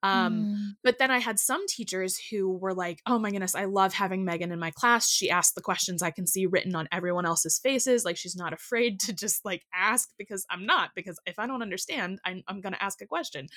Um, 0.02 0.56
mm. 0.56 0.76
But 0.82 0.98
then 0.98 1.10
I 1.10 1.18
had 1.18 1.38
some 1.38 1.66
teachers 1.66 2.18
who 2.30 2.56
were 2.56 2.74
like, 2.74 3.00
oh 3.06 3.18
my 3.18 3.30
goodness, 3.30 3.54
I 3.54 3.64
love 3.66 3.92
having 3.92 4.24
Megan 4.24 4.52
in 4.52 4.58
my 4.58 4.70
class. 4.70 5.08
She 5.08 5.30
asks 5.30 5.54
the 5.54 5.60
questions 5.60 6.02
I 6.02 6.10
can 6.10 6.26
see 6.26 6.46
written 6.46 6.74
on 6.74 6.88
everyone 6.92 7.26
else's 7.26 7.58
faces. 7.58 8.04
Like 8.04 8.16
she's 8.16 8.36
not 8.36 8.52
afraid 8.52 9.00
to 9.00 9.12
just 9.12 9.44
like 9.44 9.62
ask 9.74 10.08
because 10.18 10.46
I'm 10.50 10.66
not, 10.66 10.90
because 10.94 11.18
if 11.26 11.38
I 11.38 11.46
don't 11.46 11.62
understand, 11.62 12.20
I'm, 12.24 12.42
I'm 12.48 12.60
going 12.60 12.72
to 12.72 12.82
ask 12.82 13.00
a 13.02 13.06
question. 13.06 13.48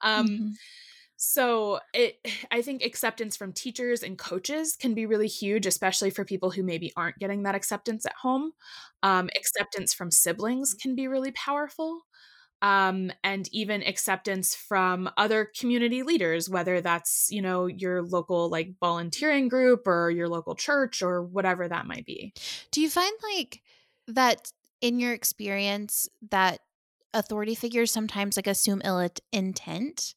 Um, 0.00 0.28
mm-hmm. 0.28 0.48
So 1.16 1.78
it 1.94 2.16
I 2.50 2.62
think 2.62 2.82
acceptance 2.82 3.36
from 3.36 3.52
teachers 3.52 4.02
and 4.02 4.18
coaches 4.18 4.76
can 4.76 4.94
be 4.94 5.06
really 5.06 5.28
huge, 5.28 5.66
especially 5.66 6.10
for 6.10 6.24
people 6.24 6.50
who 6.50 6.62
maybe 6.62 6.92
aren't 6.96 7.18
getting 7.18 7.44
that 7.44 7.54
acceptance 7.54 8.04
at 8.04 8.14
home. 8.20 8.52
Um, 9.02 9.30
acceptance 9.36 9.94
from 9.94 10.10
siblings 10.10 10.74
can 10.74 10.94
be 10.94 11.08
really 11.08 11.30
powerful 11.32 12.02
um, 12.62 13.10
and 13.24 13.48
even 13.52 13.82
acceptance 13.82 14.54
from 14.54 15.10
other 15.16 15.50
community 15.58 16.04
leaders, 16.04 16.48
whether 16.48 16.80
that's, 16.80 17.28
you 17.30 17.42
know, 17.42 17.66
your 17.66 18.02
local 18.02 18.48
like 18.48 18.74
volunteering 18.80 19.48
group 19.48 19.86
or 19.86 20.10
your 20.10 20.28
local 20.28 20.54
church 20.54 21.02
or 21.02 21.24
whatever 21.24 21.68
that 21.68 21.86
might 21.86 22.06
be. 22.06 22.32
Do 22.70 22.80
you 22.80 22.88
find 22.88 23.12
like 23.34 23.62
that 24.08 24.52
in 24.80 25.00
your 25.00 25.12
experience 25.12 26.08
that 26.30 26.60
authority 27.12 27.56
figures 27.56 27.90
sometimes 27.90 28.36
like 28.36 28.46
assume 28.46 28.80
ill 28.84 29.10
intent 29.32 30.14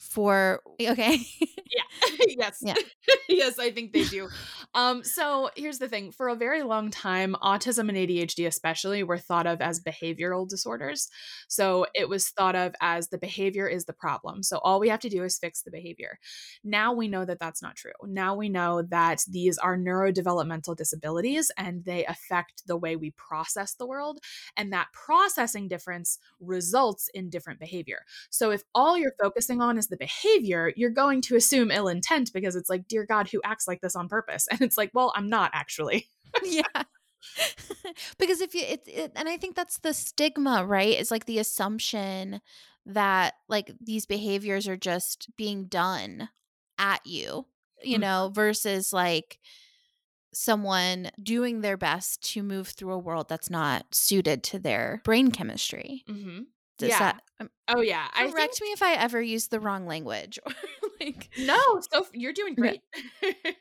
for 0.00 0.60
okay. 0.80 1.18
Yeah. 1.72 2.16
Yes. 2.36 2.58
Yeah. 2.62 2.74
Yes 3.28 3.58
i 3.60 3.70
think 3.70 3.92
they 3.92 4.04
do. 4.04 4.28
Um 4.74 5.04
so 5.04 5.50
here's 5.54 5.78
the 5.78 5.88
thing 5.88 6.10
for 6.10 6.28
a 6.28 6.34
very 6.34 6.62
long 6.64 6.90
time 6.90 7.36
autism 7.42 7.88
and 7.88 7.96
adhd 7.96 8.44
especially 8.44 9.04
were 9.04 9.18
thought 9.18 9.46
of 9.46 9.60
as 9.60 9.80
behavioral 9.80 10.48
disorders. 10.48 11.08
So 11.48 11.86
it 11.94 12.08
was 12.08 12.28
thought 12.30 12.56
of 12.56 12.74
as 12.80 13.08
the 13.08 13.18
behavior 13.18 13.68
is 13.68 13.84
the 13.84 13.92
problem 13.92 14.42
so 14.42 14.58
all 14.58 14.80
we 14.80 14.88
have 14.88 15.00
to 15.00 15.08
do 15.08 15.22
is 15.22 15.38
fix 15.38 15.62
the 15.62 15.70
behavior. 15.70 16.18
Now 16.64 16.92
we 16.92 17.06
know 17.06 17.24
that 17.24 17.38
that's 17.38 17.62
not 17.62 17.76
true. 17.76 17.92
Now 18.04 18.34
we 18.34 18.48
know 18.48 18.82
that 18.82 19.22
these 19.30 19.58
are 19.58 19.76
neurodevelopmental 19.78 20.76
disabilities 20.76 21.52
and 21.56 21.84
they 21.84 22.04
affect 22.06 22.66
the 22.66 22.76
way 22.76 22.96
we 22.96 23.12
process 23.12 23.74
the 23.74 23.86
world 23.86 24.18
and 24.56 24.72
that 24.72 24.88
processing 24.92 25.68
difference 25.68 26.18
results 26.40 27.08
in 27.14 27.30
different 27.30 27.60
behavior. 27.60 28.00
So 28.30 28.50
if 28.50 28.62
all 28.74 28.98
you're 28.98 29.14
focusing 29.22 29.60
on 29.60 29.78
is 29.78 29.89
the 29.90 29.96
behavior, 29.96 30.72
you're 30.76 30.90
going 30.90 31.20
to 31.22 31.36
assume 31.36 31.70
ill 31.70 31.88
intent 31.88 32.32
because 32.32 32.56
it's 32.56 32.70
like, 32.70 32.88
dear 32.88 33.04
God, 33.04 33.28
who 33.30 33.40
acts 33.44 33.68
like 33.68 33.80
this 33.80 33.96
on 33.96 34.08
purpose? 34.08 34.46
And 34.50 34.60
it's 34.62 34.76
like, 34.76 34.90
well, 34.94 35.12
I'm 35.14 35.28
not 35.28 35.50
actually. 35.54 36.08
yeah. 36.42 36.62
because 38.18 38.40
if 38.40 38.54
you 38.54 38.62
it, 38.62 38.82
it, 38.86 39.12
and 39.14 39.28
i 39.28 39.36
think 39.36 39.54
that's 39.54 39.78
the 39.80 39.92
stigma 39.92 40.64
right 40.64 40.98
it's 40.98 41.10
like 41.10 41.26
the 41.26 41.38
assumption 41.38 42.40
that 42.86 43.34
like 43.46 43.72
these 43.78 44.06
behaviors 44.06 44.66
are 44.66 44.76
just 44.76 45.28
being 45.36 45.66
done 45.66 46.30
at 46.78 47.04
you 47.04 47.44
you 47.82 47.94
mm-hmm. 47.94 48.00
know 48.00 48.30
versus 48.34 48.92
like 48.92 49.38
someone 50.32 51.10
doing 51.22 51.60
their 51.60 51.76
best 51.76 52.22
to 52.22 52.42
move 52.42 52.68
through 52.68 52.92
a 52.92 52.98
world 52.98 53.28
that's 53.28 53.50
not 53.50 53.84
suited 53.94 54.42
to 54.42 54.58
their 54.58 55.02
brain 55.04 55.30
chemistry 55.30 56.04
mm-hmm. 56.08 56.40
Does 56.80 56.90
yeah. 56.90 56.98
That, 56.98 57.22
um, 57.40 57.50
oh 57.68 57.80
yeah. 57.80 58.08
Correct 58.08 58.34
I 58.36 58.46
think, 58.46 58.62
me 58.62 58.68
if 58.68 58.82
I 58.82 58.94
ever 58.94 59.20
use 59.20 59.48
the 59.48 59.60
wrong 59.60 59.86
language. 59.86 60.38
like 61.00 61.30
No, 61.38 61.80
so 61.92 62.06
you're 62.12 62.32
doing 62.32 62.54
great. 62.54 62.80
Okay. 63.24 63.36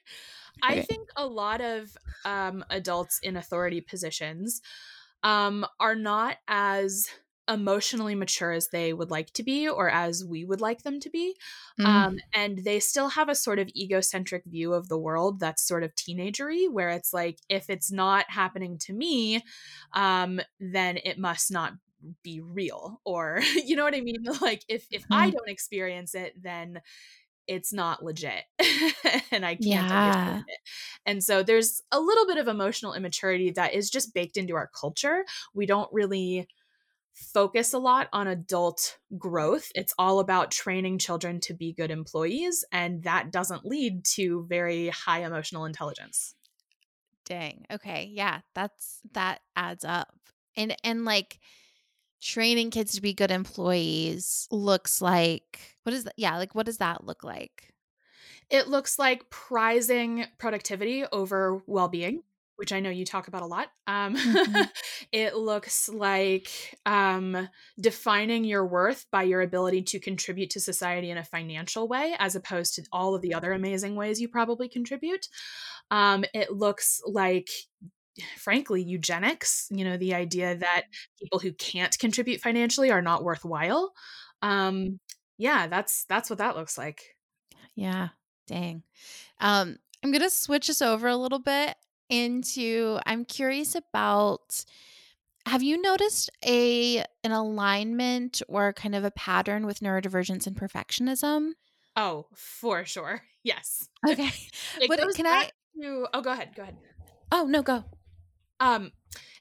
I 0.63 0.73
okay. 0.73 0.81
think 0.81 1.09
a 1.15 1.25
lot 1.25 1.61
of 1.61 1.95
um, 2.25 2.65
adults 2.69 3.19
in 3.23 3.37
authority 3.37 3.81
positions 3.81 4.61
um, 5.23 5.65
are 5.79 5.95
not 5.95 6.37
as 6.47 7.07
emotionally 7.49 8.13
mature 8.13 8.51
as 8.51 8.67
they 8.69 8.93
would 8.93 9.09
like 9.09 9.31
to 9.33 9.43
be 9.43 9.67
or 9.67 9.89
as 9.89 10.23
we 10.23 10.45
would 10.45 10.61
like 10.61 10.83
them 10.83 10.99
to 10.99 11.09
be. 11.09 11.35
Mm. 11.79 11.85
Um, 11.85 12.17
and 12.33 12.59
they 12.63 12.79
still 12.79 13.09
have 13.09 13.27
a 13.27 13.35
sort 13.35 13.59
of 13.59 13.69
egocentric 13.75 14.43
view 14.45 14.73
of 14.73 14.87
the 14.87 14.99
world 14.99 15.39
that's 15.39 15.67
sort 15.67 15.83
of 15.83 15.95
teenagery, 15.95 16.69
where 16.69 16.89
it's 16.89 17.11
like, 17.11 17.39
if 17.49 17.69
it's 17.69 17.91
not 17.91 18.25
happening 18.29 18.77
to 18.81 18.93
me, 18.93 19.43
um, 19.93 20.39
then 20.59 20.99
it 21.03 21.17
must 21.17 21.51
not 21.51 21.73
be 22.23 22.41
real 22.41 23.01
or 23.05 23.41
you 23.65 23.75
know 23.75 23.83
what 23.83 23.95
i 23.95 24.01
mean? 24.01 24.23
Like 24.41 24.63
if 24.67 24.85
if 24.91 25.03
mm-hmm. 25.03 25.13
i 25.13 25.29
don't 25.29 25.49
experience 25.49 26.15
it 26.15 26.33
then 26.41 26.81
it's 27.47 27.73
not 27.73 28.03
legit 28.03 28.43
and 29.31 29.45
i 29.45 29.55
can't 29.55 29.63
yeah. 29.63 30.39
it. 30.39 30.59
And 31.05 31.23
so 31.23 31.41
there's 31.41 31.81
a 31.91 31.99
little 31.99 32.27
bit 32.27 32.37
of 32.37 32.47
emotional 32.47 32.93
immaturity 32.93 33.49
that 33.51 33.73
is 33.73 33.89
just 33.89 34.13
baked 34.13 34.37
into 34.37 34.55
our 34.55 34.69
culture. 34.79 35.25
We 35.55 35.65
don't 35.65 35.91
really 35.91 36.47
focus 37.13 37.73
a 37.73 37.79
lot 37.79 38.07
on 38.13 38.27
adult 38.27 38.97
growth. 39.17 39.71
It's 39.75 39.93
all 39.97 40.19
about 40.19 40.51
training 40.51 40.99
children 40.99 41.39
to 41.41 41.53
be 41.53 41.73
good 41.73 41.91
employees 41.91 42.63
and 42.71 43.03
that 43.03 43.31
doesn't 43.31 43.65
lead 43.65 44.05
to 44.15 44.45
very 44.47 44.89
high 44.89 45.23
emotional 45.23 45.65
intelligence. 45.65 46.35
Dang 47.25 47.65
okay 47.71 48.09
yeah 48.11 48.39
that's 48.55 48.99
that 49.13 49.41
adds 49.55 49.83
up. 49.83 50.13
And 50.55 50.75
and 50.83 51.05
like 51.05 51.39
training 52.21 52.69
kids 52.69 52.93
to 52.93 53.01
be 53.01 53.13
good 53.13 53.31
employees 53.31 54.47
looks 54.51 55.01
like 55.01 55.77
what 55.83 55.93
is 55.93 56.03
that 56.03 56.13
yeah 56.17 56.37
like 56.37 56.53
what 56.53 56.65
does 56.65 56.77
that 56.77 57.05
look 57.05 57.23
like 57.23 57.69
It 58.49 58.67
looks 58.67 58.97
like 58.97 59.29
prizing 59.29 60.25
productivity 60.39 61.05
over 61.11 61.61
well 61.67 61.87
being, 61.87 62.23
which 62.55 62.73
I 62.73 62.79
know 62.79 62.89
you 62.89 63.05
talk 63.05 63.27
about 63.27 63.43
a 63.43 63.45
lot. 63.47 63.67
Um, 63.85 64.15
mm-hmm. 64.15 64.63
it 65.11 65.35
looks 65.35 65.87
like 65.87 66.49
um, 66.85 67.47
defining 67.79 68.43
your 68.43 68.65
worth 68.65 69.05
by 69.11 69.23
your 69.23 69.41
ability 69.41 69.83
to 69.83 69.99
contribute 69.99 70.49
to 70.51 70.59
society 70.59 71.11
in 71.11 71.17
a 71.17 71.23
financial 71.23 71.87
way, 71.87 72.15
as 72.17 72.35
opposed 72.35 72.73
to 72.75 72.83
all 72.91 73.13
of 73.13 73.21
the 73.21 73.35
other 73.35 73.53
amazing 73.53 73.95
ways 73.95 74.19
you 74.19 74.27
probably 74.27 74.67
contribute. 74.67 75.27
Um, 75.91 76.25
it 76.33 76.51
looks 76.51 77.01
like 77.05 77.49
frankly 78.37 78.81
eugenics 78.81 79.67
you 79.71 79.83
know 79.83 79.97
the 79.97 80.13
idea 80.13 80.55
that 80.55 80.83
people 81.19 81.39
who 81.39 81.51
can't 81.53 81.97
contribute 81.99 82.41
financially 82.41 82.91
are 82.91 83.01
not 83.01 83.23
worthwhile 83.23 83.93
um 84.41 84.99
yeah 85.37 85.67
that's 85.67 86.05
that's 86.05 86.29
what 86.29 86.39
that 86.39 86.55
looks 86.55 86.77
like. 86.77 87.01
Yeah 87.75 88.09
dang. 88.47 88.83
Um 89.39 89.77
i'm 90.03 90.11
gonna 90.11 90.29
switch 90.29 90.69
us 90.69 90.81
over 90.81 91.07
a 91.07 91.15
little 91.15 91.39
bit 91.39 91.75
into 92.09 92.99
i'm 93.05 93.25
curious 93.25 93.75
about 93.75 94.65
have 95.45 95.63
you 95.63 95.81
noticed 95.81 96.29
a 96.45 97.03
an 97.23 97.31
alignment 97.31 98.41
or 98.47 98.73
kind 98.73 98.95
of 98.95 99.03
a 99.03 99.11
pattern 99.11 99.65
with 99.65 99.79
neurodivergence 99.79 100.45
and 100.45 100.55
perfectionism? 100.55 101.51
Oh 101.95 102.27
for 102.35 102.85
sure 102.85 103.23
yes. 103.43 103.89
Okay 104.07 104.31
but 104.87 104.99
can 105.15 105.25
i 105.27 105.49
to, 105.81 106.07
oh 106.13 106.21
go 106.21 106.31
ahead 106.31 106.49
go 106.55 106.63
ahead. 106.63 106.75
Oh 107.31 107.45
no 107.45 107.61
go 107.61 107.83
um 108.59 108.91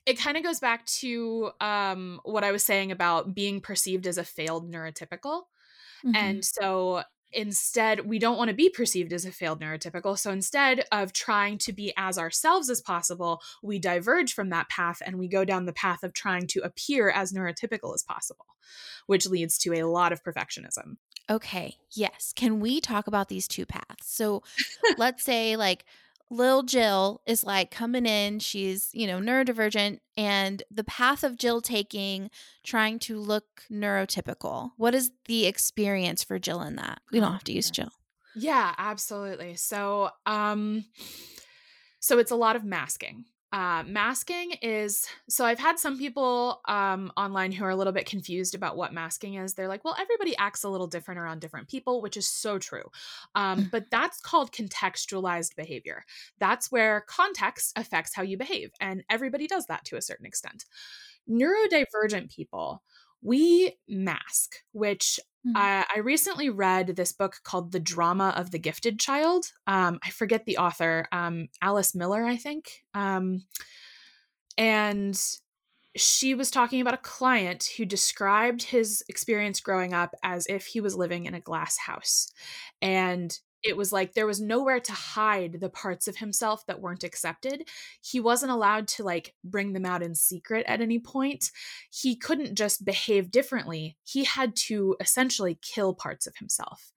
it 0.06 0.18
kind 0.18 0.37
of 0.37 0.42
goes 0.42 0.60
back 0.60 0.84
to 0.87 1.50
um 1.60 2.20
what 2.25 2.44
i 2.44 2.52
was 2.52 2.64
saying 2.64 2.92
about 2.92 3.34
being 3.34 3.60
perceived 3.60 4.06
as 4.06 4.18
a 4.18 4.25
failed 4.25 4.70
neurotypical. 4.72 5.42
Mm-hmm. 6.04 6.14
and 6.14 6.44
so 6.44 7.02
instead 7.32 8.06
we 8.06 8.18
don't 8.18 8.38
want 8.38 8.48
to 8.48 8.54
be 8.54 8.70
perceived 8.70 9.12
as 9.12 9.26
a 9.26 9.32
failed 9.32 9.60
neurotypical 9.60 10.18
so 10.18 10.30
instead 10.30 10.84
of 10.92 11.12
trying 11.12 11.58
to 11.58 11.72
be 11.72 11.92
as 11.96 12.16
ourselves 12.16 12.70
as 12.70 12.80
possible 12.80 13.40
we 13.62 13.78
diverge 13.78 14.32
from 14.32 14.48
that 14.48 14.68
path 14.70 15.02
and 15.04 15.18
we 15.18 15.28
go 15.28 15.44
down 15.44 15.66
the 15.66 15.72
path 15.72 16.02
of 16.02 16.14
trying 16.14 16.46
to 16.46 16.60
appear 16.60 17.10
as 17.10 17.32
neurotypical 17.32 17.94
as 17.94 18.02
possible 18.02 18.46
which 19.06 19.26
leads 19.26 19.58
to 19.58 19.72
a 19.75 19.84
lot 19.84 20.12
of 20.12 20.22
perfectionism. 20.22 20.96
Okay 21.30 21.76
yes. 21.92 22.32
Can 22.34 22.60
we 22.60 22.80
talk 22.80 23.06
about 23.06 23.28
these 23.28 23.48
two 23.48 23.66
paths? 23.66 24.06
So 24.06 24.42
let's 24.96 25.25
say 25.25 25.56
like 25.56 25.84
Lil 26.30 26.62
Jill 26.62 27.23
is 27.26 27.44
like 27.44 27.70
coming 27.70 28.06
in. 28.06 28.38
She's, 28.38 28.90
you 28.92 29.06
know, 29.06 29.18
neurodivergent, 29.18 30.00
and 30.16 30.62
the 30.70 30.85
path 30.85 31.25
of 31.25 31.37
Jill 31.37 31.61
taking, 31.61 32.30
trying 32.64 32.99
to 33.00 33.18
look 33.18 33.64
neurotypical. 33.70 34.73
What 34.76 34.94
is 34.94 35.11
the 35.26 35.47
experience 35.47 36.23
for 36.23 36.38
Jill 36.38 36.61
in 36.62 36.76
that? 36.76 37.00
We 37.12 37.20
don't 37.20 37.30
oh, 37.30 37.32
have 37.32 37.44
to 37.44 37.52
use 37.52 37.70
Jill. 37.70 37.92
Yeah, 38.37 38.75
absolutely. 38.76 39.56
So, 39.56 40.11
um, 40.26 40.85
so 42.00 42.18
it's 42.18 42.30
a 42.30 42.37
lot 42.37 42.56
of 42.56 42.64
masking 42.64 43.25
uh, 43.50 43.82
masking 43.86 44.52
is 44.60 45.06
so 45.28 45.44
I've 45.44 45.58
had 45.58 45.78
some 45.78 45.96
people 45.96 46.60
um, 46.68 47.10
online 47.16 47.50
who 47.50 47.64
are 47.64 47.70
a 47.70 47.76
little 47.76 47.94
bit 47.94 48.04
confused 48.04 48.54
about 48.54 48.76
what 48.76 48.92
masking 48.92 49.34
is. 49.34 49.54
They're 49.54 49.68
like, 49.68 49.84
well, 49.84 49.96
everybody 49.98 50.36
acts 50.36 50.64
a 50.64 50.68
little 50.68 50.86
different 50.86 51.18
around 51.18 51.40
different 51.40 51.66
people, 51.66 52.02
which 52.02 52.18
is 52.18 52.28
so 52.28 52.58
true. 52.58 52.84
Um, 53.34 53.64
mm. 53.64 53.70
but 53.70 53.86
that's 53.90 54.20
called 54.20 54.52
contextualized 54.52 55.56
behavior. 55.56 56.04
That's 56.38 56.70
where 56.70 57.04
context 57.08 57.72
affects 57.76 58.14
how 58.14 58.22
you 58.22 58.36
behave. 58.36 58.70
And 58.80 59.02
everybody 59.08 59.46
does 59.46 59.64
that 59.66 59.84
to 59.86 59.96
a 59.96 60.02
certain 60.02 60.26
extent. 60.26 60.66
Neurodivergent 61.28 62.34
people, 62.34 62.82
we 63.22 63.76
mask, 63.88 64.56
which 64.72 65.18
Mm-hmm. 65.46 65.56
I, 65.56 65.84
I, 65.94 65.98
recently 66.00 66.50
read 66.50 66.96
this 66.96 67.12
book 67.12 67.37
called 67.44 67.70
The 67.70 67.78
Drama 67.78 68.34
of 68.37 68.50
the 68.50 68.58
Gifted 68.58 68.98
Child. 68.98 69.46
Um, 69.68 70.00
I 70.04 70.10
forget 70.10 70.44
the 70.44 70.58
author, 70.58 71.06
um, 71.12 71.46
Alice 71.62 71.94
Miller, 71.94 72.25
I 72.25 72.37
think. 72.37 72.82
Um, 72.92 73.44
and 74.58 75.18
she 75.96 76.34
was 76.34 76.50
talking 76.50 76.80
about 76.80 76.94
a 76.94 76.98
client 76.98 77.68
who 77.76 77.84
described 77.84 78.62
his 78.62 79.02
experience 79.08 79.60
growing 79.60 79.94
up 79.94 80.14
as 80.25 80.46
if 80.48 80.66
he 80.66 80.80
was 80.80 80.96
living 80.96 81.26
in 81.26 81.34
a 81.34 81.40
glass 81.40 81.78
house. 81.78 82.30
And 82.82 83.37
it 83.62 83.76
was 83.76 83.92
like 83.92 84.14
there 84.14 84.26
was 84.26 84.40
nowhere 84.40 84.80
to 84.80 84.92
hide 84.92 85.58
the 85.60 85.68
parts 85.68 86.06
of 86.06 86.16
himself 86.16 86.64
that 86.66 86.80
weren't 86.80 87.04
accepted. 87.04 87.68
He 88.00 88.20
wasn't 88.20 88.52
allowed 88.52 88.88
to 88.88 89.02
like 89.02 89.35
bring 89.42 89.72
them 89.72 89.85
out 89.85 90.02
in 90.02 90.14
secret 90.14 90.64
at 90.68 90.80
any 90.80 90.98
point. 90.98 91.50
He 91.90 92.14
couldn't 92.14 92.54
just 92.54 92.85
behave 92.85 93.30
differently. 93.30 93.96
He 94.04 94.24
had 94.24 94.54
to 94.56 94.96
essentially 95.00 95.59
kill 95.61 95.94
parts 95.94 96.26
of 96.26 96.37
himself 96.37 96.92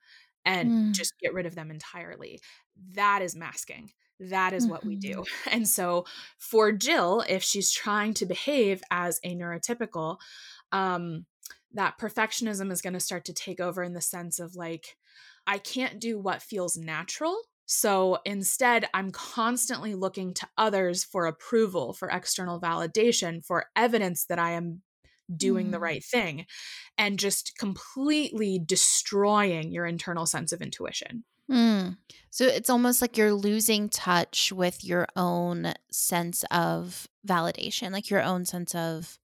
and 0.45 0.71
mm. 0.71 0.91
just 0.91 1.13
get 1.19 1.33
rid 1.33 1.45
of 1.45 1.55
them 1.55 1.71
entirely. 1.71 2.39
That 2.95 3.21
is 3.21 3.35
masking. 3.35 3.91
That 4.19 4.53
is 4.53 4.63
mm-hmm. 4.63 4.71
what 4.71 4.85
we 4.85 4.95
do. 4.95 5.15
Mm-hmm. 5.15 5.49
And 5.51 5.67
so 5.67 6.05
for 6.37 6.71
Jill, 6.71 7.23
if 7.27 7.43
she's 7.43 7.71
trying 7.71 8.13
to 8.15 8.25
behave 8.25 8.83
as 8.91 9.19
a 9.23 9.35
neurotypical, 9.35 10.17
um, 10.71 11.25
that 11.73 11.97
perfectionism 11.97 12.71
is 12.71 12.81
going 12.81 12.93
to 12.93 12.99
start 12.99 13.25
to 13.25 13.33
take 13.33 13.59
over 13.59 13.81
in 13.81 13.93
the 13.93 14.01
sense 14.01 14.39
of 14.39 14.55
like, 14.55 14.97
I 15.47 15.57
can't 15.57 15.99
do 15.99 16.19
what 16.19 16.41
feels 16.41 16.77
natural. 16.77 17.37
So 17.65 18.19
instead, 18.25 18.87
I'm 18.93 19.11
constantly 19.11 19.95
looking 19.95 20.33
to 20.35 20.47
others 20.57 21.03
for 21.03 21.25
approval, 21.25 21.93
for 21.93 22.09
external 22.09 22.59
validation, 22.59 23.45
for 23.45 23.65
evidence 23.75 24.25
that 24.25 24.39
I 24.39 24.51
am 24.51 24.81
doing 25.33 25.67
mm. 25.67 25.71
the 25.71 25.79
right 25.79 26.03
thing, 26.03 26.45
and 26.97 27.17
just 27.17 27.57
completely 27.57 28.59
destroying 28.63 29.71
your 29.71 29.85
internal 29.85 30.25
sense 30.25 30.51
of 30.51 30.61
intuition. 30.61 31.23
Mm. 31.49 31.97
So 32.29 32.45
it's 32.45 32.69
almost 32.69 33.01
like 33.01 33.17
you're 33.17 33.33
losing 33.33 33.89
touch 33.89 34.51
with 34.51 34.83
your 34.83 35.07
own 35.15 35.73
sense 35.91 36.43
of 36.51 37.07
validation, 37.27 37.91
like 37.91 38.09
your 38.09 38.21
own 38.21 38.45
sense 38.45 38.75
of 38.75 39.17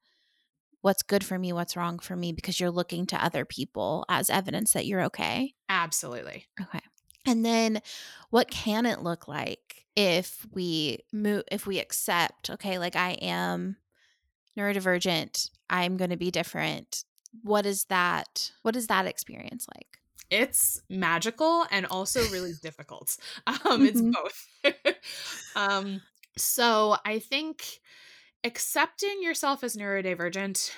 what's 0.81 1.03
good 1.03 1.23
for 1.23 1.37
me, 1.37 1.53
what's 1.53 1.75
wrong 1.75 1.99
for 1.99 2.15
me, 2.15 2.31
because 2.31 2.59
you're 2.59 2.71
looking 2.71 3.05
to 3.07 3.23
other 3.23 3.45
people 3.45 4.05
as 4.09 4.29
evidence 4.29 4.73
that 4.73 4.85
you're 4.85 5.03
okay. 5.03 5.53
Absolutely. 5.69 6.45
Okay. 6.61 6.81
And 7.25 7.45
then 7.45 7.81
what 8.29 8.49
can 8.49 8.85
it 8.85 9.01
look 9.01 9.27
like 9.27 9.85
if 9.95 10.45
we 10.51 10.99
move 11.11 11.43
if 11.51 11.67
we 11.67 11.79
accept, 11.79 12.49
okay, 12.49 12.79
like 12.79 12.95
I 12.95 13.11
am 13.13 13.77
neurodivergent, 14.57 15.49
I'm 15.69 15.97
going 15.97 16.11
to 16.11 16.17
be 16.17 16.31
different. 16.31 17.03
What 17.43 17.65
is 17.65 17.85
that 17.85 18.51
what 18.61 18.75
is 18.75 18.87
that 18.87 19.05
experience 19.05 19.67
like? 19.75 19.87
It's 20.29 20.81
magical 20.89 21.65
and 21.71 21.85
also 21.85 22.21
really 22.29 22.53
difficult. 22.61 23.17
Um 23.45 23.85
it's 23.85 24.01
mm-hmm. 24.01 24.11
both. 24.11 24.95
um 25.55 26.01
so 26.37 26.95
I 27.03 27.19
think 27.19 27.79
accepting 28.47 29.21
yourself 29.21 29.63
as 29.63 29.75
neurodivergent 29.75 30.71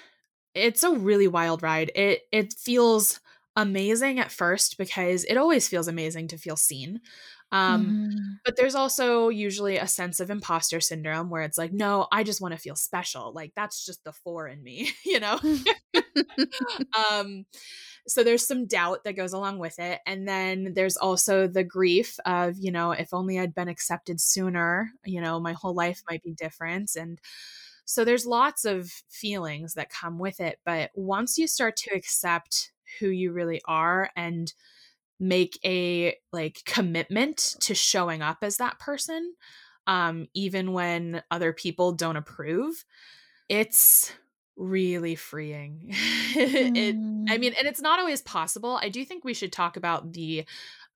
it's 0.53 0.83
a 0.83 0.91
really 0.91 1.27
wild 1.27 1.63
ride. 1.63 1.91
It 1.95 2.21
it 2.31 2.53
feels 2.53 3.19
amazing 3.55 4.19
at 4.19 4.31
first 4.31 4.77
because 4.77 5.25
it 5.25 5.35
always 5.35 5.67
feels 5.67 5.87
amazing 5.87 6.27
to 6.29 6.37
feel 6.37 6.55
seen 6.55 7.01
um 7.51 8.11
mm. 8.11 8.19
but 8.45 8.55
there's 8.55 8.75
also 8.75 9.29
usually 9.29 9.77
a 9.77 9.87
sense 9.87 10.19
of 10.19 10.29
imposter 10.29 10.79
syndrome 10.79 11.29
where 11.29 11.41
it's 11.41 11.57
like 11.57 11.73
no 11.73 12.07
i 12.11 12.23
just 12.23 12.41
want 12.41 12.53
to 12.53 12.59
feel 12.59 12.75
special 12.75 13.33
like 13.33 13.51
that's 13.55 13.85
just 13.85 14.03
the 14.03 14.13
four 14.13 14.47
in 14.47 14.61
me 14.63 14.91
you 15.05 15.19
know 15.19 15.39
um 17.11 17.45
so 18.07 18.23
there's 18.23 18.45
some 18.45 18.65
doubt 18.65 19.03
that 19.03 19.15
goes 19.15 19.33
along 19.33 19.59
with 19.59 19.77
it 19.79 19.99
and 20.05 20.27
then 20.27 20.73
there's 20.75 20.97
also 20.97 21.47
the 21.47 21.63
grief 21.63 22.17
of 22.25 22.55
you 22.59 22.71
know 22.71 22.91
if 22.91 23.13
only 23.13 23.39
i'd 23.39 23.55
been 23.55 23.67
accepted 23.67 24.21
sooner 24.21 24.89
you 25.05 25.21
know 25.21 25.39
my 25.39 25.53
whole 25.53 25.73
life 25.73 26.01
might 26.09 26.23
be 26.23 26.33
different 26.33 26.91
and 26.95 27.19
so 27.85 28.05
there's 28.05 28.25
lots 28.27 28.65
of 28.65 28.91
feelings 29.09 29.73
that 29.73 29.89
come 29.89 30.19
with 30.19 30.39
it 30.39 30.59
but 30.65 30.91
once 30.93 31.37
you 31.37 31.47
start 31.47 31.75
to 31.75 31.95
accept 31.95 32.71
who 32.99 33.07
you 33.07 33.31
really 33.31 33.61
are 33.65 34.09
and 34.15 34.53
make 35.19 35.59
a 35.65 36.15
like 36.31 36.61
commitment 36.65 37.37
to 37.59 37.75
showing 37.75 38.21
up 38.21 38.37
as 38.41 38.57
that 38.57 38.79
person 38.79 39.33
um 39.87 40.27
even 40.33 40.71
when 40.71 41.21
other 41.29 41.51
people 41.51 41.91
don't 41.91 42.15
approve 42.15 42.85
it's 43.49 44.13
really 44.59 45.15
freeing. 45.15 45.85
it 46.35 46.95
I 46.95 46.97
mm. 46.97 47.39
mean 47.39 47.53
and 47.57 47.67
it's 47.67 47.81
not 47.81 47.99
always 47.99 48.21
possible. 48.21 48.77
I 48.81 48.89
do 48.89 49.03
think 49.05 49.23
we 49.23 49.33
should 49.33 49.51
talk 49.51 49.77
about 49.77 50.13
the 50.13 50.45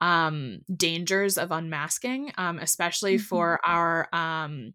um 0.01 0.61
dangers 0.75 1.37
of 1.37 1.51
unmasking 1.51 2.33
um 2.37 2.59
especially 2.59 3.15
mm-hmm. 3.15 3.23
for 3.23 3.59
our 3.65 4.09
um 4.11 4.73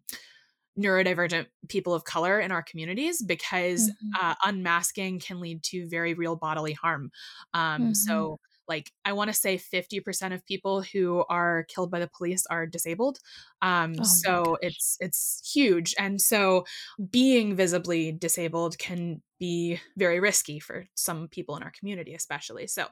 neurodivergent 0.77 1.45
people 1.67 1.93
of 1.93 2.03
color 2.03 2.39
in 2.39 2.51
our 2.51 2.63
communities 2.63 3.21
because 3.21 3.89
mm-hmm. 3.89 4.25
uh, 4.25 4.33
unmasking 4.45 5.19
can 5.19 5.39
lead 5.41 5.61
to 5.61 5.89
very 5.89 6.13
real 6.13 6.37
bodily 6.37 6.71
harm. 6.71 7.11
Um, 7.53 7.81
mm-hmm. 7.81 7.93
So 7.93 8.39
like 8.69 8.91
i 9.03 9.11
want 9.11 9.29
to 9.29 9.33
say 9.33 9.57
50% 9.57 10.33
of 10.33 10.45
people 10.45 10.81
who 10.81 11.25
are 11.29 11.65
killed 11.67 11.91
by 11.91 11.99
the 11.99 12.09
police 12.15 12.45
are 12.49 12.65
disabled 12.65 13.19
um, 13.61 13.95
oh 13.99 14.03
so 14.03 14.57
it's 14.61 14.95
it's 14.99 15.51
huge 15.53 15.93
and 15.99 16.21
so 16.21 16.65
being 17.11 17.55
visibly 17.55 18.11
disabled 18.11 18.77
can 18.77 19.21
be 19.39 19.79
very 19.97 20.19
risky 20.19 20.59
for 20.59 20.85
some 20.95 21.27
people 21.29 21.55
in 21.55 21.63
our 21.63 21.71
community, 21.71 22.13
especially. 22.13 22.67
So 22.67 22.85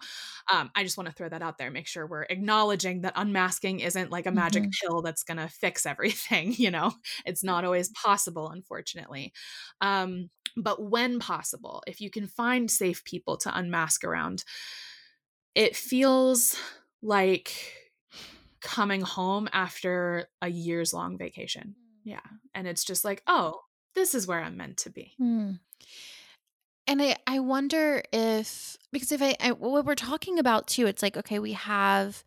um, 0.52 0.72
I 0.76 0.84
just 0.84 0.98
want 0.98 1.10
to 1.10 1.13
throw 1.13 1.30
that 1.30 1.42
out 1.42 1.58
there, 1.58 1.70
make 1.70 1.88
sure 1.88 2.08
we're 2.08 2.24
acknowledging 2.24 3.02
that 3.02 3.13
unmasking 3.16 3.82
isn't 3.82 4.12
like 4.12 4.26
a 4.26 4.32
magic 4.32 4.63
mm-hmm. 4.63 4.88
pill 4.88 5.02
that's 5.02 5.24
going 5.24 5.38
to 5.38 5.50
fix 5.50 5.86
everything. 5.86 6.56
You 6.68 6.72
know, 6.72 6.92
it's 7.26 7.44
not 7.44 7.66
always 7.66 7.90
possible, 7.90 8.50
unfortunately. 8.50 9.32
Um, 9.80 10.30
but 10.56 10.82
when 10.82 11.20
possible, 11.20 11.84
if 11.86 12.02
you 12.02 12.10
can 12.10 12.28
find 12.28 12.70
safe 12.70 13.04
people 13.04 13.38
to 13.38 13.58
unmask 13.58 14.04
around, 14.04 14.44
it 15.58 15.76
feels 15.76 16.56
like 17.02 17.74
coming 18.62 19.02
home 19.02 19.50
after 19.52 20.30
a 20.39 20.48
years 20.48 20.93
long 20.93 21.17
vacation. 21.17 21.74
Mm. 21.76 22.12
Yeah. 22.12 22.20
And 22.54 22.67
it's 22.67 22.84
just 22.84 23.04
like, 23.04 23.24
oh, 23.26 23.62
this 23.96 24.13
is 24.13 24.28
where 24.28 24.39
I'm 24.39 24.56
meant 24.56 24.78
to 24.78 24.91
be. 24.91 25.13
Mm. 25.20 25.60
And 26.86 27.02
I, 27.02 27.15
I 27.26 27.39
wonder 27.39 28.04
if, 28.13 28.78
because 28.91 29.12
if 29.12 29.20
I, 29.20 29.36
I, 29.39 29.52
what 29.52 29.84
we're 29.84 29.96
talking 29.96 30.38
about 30.38 30.67
too, 30.67 30.86
it's 30.86 31.02
like, 31.02 31.17
okay, 31.17 31.39
we 31.39 31.54
have 31.54 32.24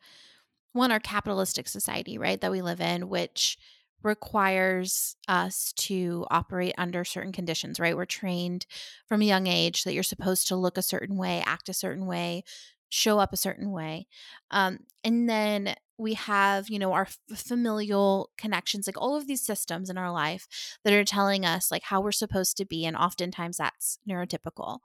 one, 0.73 0.91
our 0.91 0.99
capitalistic 0.99 1.69
society, 1.69 2.19
right, 2.19 2.41
that 2.41 2.51
we 2.51 2.63
live 2.63 2.81
in, 2.81 3.09
which 3.09 3.59
requires 4.03 5.15
us 5.29 5.73
to 5.77 6.27
operate 6.33 6.75
under 6.79 7.05
certain 7.05 7.33
conditions, 7.33 7.79
right? 7.79 7.97
We're 7.97 8.07
trained 8.07 8.67
from 9.07 9.23
a 9.23 9.27
young 9.27 9.47
age 9.47 9.85
that 9.85 9.95
you're 9.95 10.03
supposed 10.03 10.49
to 10.49 10.57
look 10.57 10.77
a 10.77 10.83
certain 10.83 11.17
way, 11.17 11.45
act 11.47 11.69
a 11.69 11.75
certain 11.75 12.07
way, 12.07 12.43
show 12.91 13.19
up 13.19 13.33
a 13.33 13.39
certain 13.39 13.71
way. 13.71 14.07
Um, 14.51 14.81
and 15.03 15.29
then 15.29 15.75
we 15.97 16.15
have, 16.15 16.69
you 16.69 16.79
know, 16.79 16.93
our 16.93 17.09
familial 17.35 18.31
connections, 18.39 18.87
like 18.87 19.01
all 19.01 19.17
of 19.17 19.27
these 19.27 19.43
systems 19.43 19.91
in 19.91 19.99
our 19.99 20.11
life 20.11 20.47
that 20.85 20.93
are 20.93 21.05
telling 21.05 21.45
us 21.45 21.71
like 21.71 21.83
how 21.85 22.01
we're 22.01 22.13
supposed 22.13 22.57
to 22.57 22.65
be. 22.65 22.85
And 22.85 22.97
oftentimes 22.97 23.59
that's 23.59 23.99
neurotypical, 24.09 24.79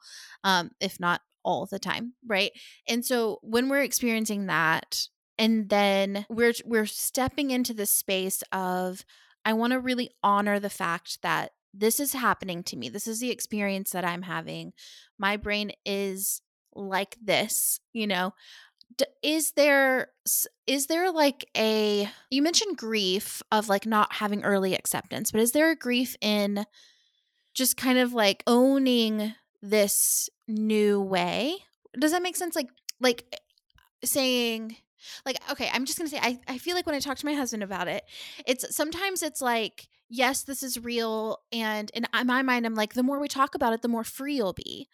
um, 0.44 0.72
if 0.80 1.00
not 1.00 1.22
all 1.44 1.66
the 1.66 1.80
time, 1.80 2.14
right? 2.26 2.52
And 2.88 3.06
so 3.06 3.40
when 3.42 3.70
we're 3.70 3.84
experiencing 3.84 4.48
that, 4.48 5.08
and 5.38 5.70
then 5.70 6.26
we're 6.30 6.54
we're 6.66 6.86
stepping 6.86 7.52
into 7.52 7.74
the 7.74 7.86
space 7.86 8.42
of 8.54 9.04
I 9.44 9.54
want 9.54 9.74
to 9.74 9.80
really 9.80 10.12
honor 10.24 10.60
the 10.60 10.70
fact 10.70 11.22
that 11.22 11.52
this 11.74 12.00
is 12.00 12.14
happening 12.14 12.64
to 12.64 12.78
me. 12.78 12.90
This 12.90 13.06
is 13.06 13.20
the 13.20 13.32
experience 13.32 13.92
that 13.92 14.06
I'm 14.06 14.24
having. 14.24 14.72
My 15.20 15.36
brain 15.36 15.72
is 15.86 16.42
like 16.76 17.18
this, 17.22 17.80
you 17.94 18.08
know. 18.08 18.34
Is 19.24 19.52
there 19.54 20.10
is 20.68 20.86
there 20.88 21.12
like 21.12 21.50
a 21.58 22.10
you 22.30 22.42
mentioned 22.42 22.78
grief 22.78 23.42
of 23.52 23.68
like 23.68 23.86
not 23.86 24.14
having 24.14 24.44
early 24.44 24.74
acceptance, 24.74 25.32
but 25.32 25.42
is 25.42 25.52
there 25.52 25.72
a 25.72 25.76
grief 25.76 26.16
in 26.22 26.66
just 27.54 27.78
kind 27.78 27.98
of 27.98 28.14
like 28.14 28.44
owning 28.48 29.34
this 29.62 30.30
new 30.48 31.02
way? 31.02 31.58
Does 32.00 32.12
that 32.12 32.22
make 32.22 32.36
sense 32.38 32.56
like 32.56 32.70
like 33.02 33.26
eh, 33.34 33.38
saying 34.06 34.78
like 35.26 35.38
okay 35.52 35.70
i'm 35.74 35.86
just 35.86 35.98
gonna 35.98 36.10
say 36.10 36.20
I, 36.22 36.40
I 36.48 36.58
feel 36.58 36.76
like 36.76 36.86
when 36.86 36.96
i 36.96 37.00
talk 37.00 37.18
to 37.18 37.26
my 37.26 37.34
husband 37.34 37.64
about 37.64 37.88
it 37.88 38.04
it's 38.46 38.76
sometimes 38.76 39.24
it's 39.24 39.42
like 39.42 39.88
yes 40.10 40.44
this 40.44 40.64
is 40.64 40.84
real 40.84 41.40
and 41.52 41.90
in 41.92 42.06
my 42.26 42.42
mind 42.42 42.66
i'm 42.66 42.76
like 42.76 42.94
the 42.94 43.04
more 43.04 43.20
we 43.20 43.28
talk 43.28 43.56
about 43.56 43.74
it 43.74 43.82
the 43.82 43.88
more 43.88 44.04
free 44.04 44.36
you'll 44.36 44.54
be. 44.54 44.88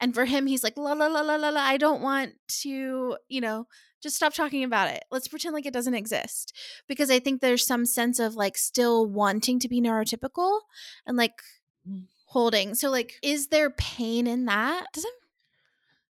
And 0.00 0.14
for 0.14 0.26
him 0.26 0.46
he's 0.46 0.62
like 0.62 0.76
la 0.76 0.92
la 0.92 1.06
la 1.06 1.20
la 1.20 1.36
la 1.36 1.48
la 1.50 1.60
i 1.60 1.76
don't 1.76 2.02
want 2.02 2.34
to 2.62 3.16
you 3.28 3.40
know 3.40 3.66
just 4.00 4.14
stop 4.14 4.32
talking 4.32 4.62
about 4.62 4.88
it. 4.90 5.04
Let's 5.10 5.26
pretend 5.26 5.54
like 5.54 5.66
it 5.66 5.72
doesn't 5.72 5.94
exist. 5.94 6.56
Because 6.86 7.10
i 7.10 7.18
think 7.18 7.40
there's 7.40 7.66
some 7.66 7.86
sense 7.86 8.18
of 8.18 8.34
like 8.34 8.56
still 8.56 9.06
wanting 9.06 9.58
to 9.60 9.68
be 9.68 9.80
neurotypical 9.80 10.60
and 11.06 11.16
like 11.16 11.42
mm. 11.88 12.04
holding. 12.26 12.74
So 12.74 12.90
like 12.90 13.14
is 13.22 13.48
there 13.48 13.70
pain 13.70 14.26
in 14.26 14.44
that? 14.46 14.86
Does 14.92 15.04
it 15.04 15.14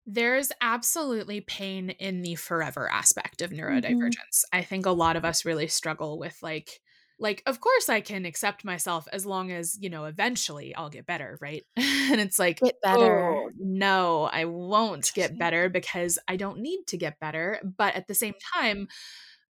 there's 0.06 0.52
absolutely 0.60 1.40
pain 1.40 1.90
in 1.90 2.22
the 2.22 2.36
forever 2.36 2.88
aspect 2.90 3.42
of 3.42 3.50
mm-hmm. 3.50 3.66
neurodivergence. 3.66 4.44
Mm-hmm. 4.44 4.58
I 4.58 4.62
think 4.62 4.86
a 4.86 4.90
lot 4.90 5.16
of 5.16 5.24
us 5.24 5.44
really 5.44 5.66
struggle 5.66 6.18
with 6.18 6.38
like 6.42 6.80
like 7.18 7.42
of 7.46 7.60
course 7.60 7.88
I 7.88 8.02
can 8.02 8.26
accept 8.26 8.64
myself 8.64 9.08
as 9.10 9.24
long 9.24 9.50
as, 9.50 9.78
you 9.80 9.88
know, 9.88 10.04
eventually 10.04 10.74
I'll 10.74 10.90
get 10.90 11.06
better, 11.06 11.38
right? 11.40 11.64
and 11.76 12.20
it's 12.20 12.38
like 12.38 12.60
get 12.60 12.80
better. 12.82 13.30
Oh, 13.30 13.50
no, 13.58 14.24
I 14.24 14.44
won't 14.44 15.10
get 15.14 15.38
better 15.38 15.68
because 15.68 16.18
I 16.28 16.36
don't 16.36 16.60
need 16.60 16.86
to 16.88 16.96
get 16.96 17.18
better, 17.18 17.58
but 17.76 17.94
at 17.94 18.06
the 18.06 18.14
same 18.14 18.34
time 18.54 18.88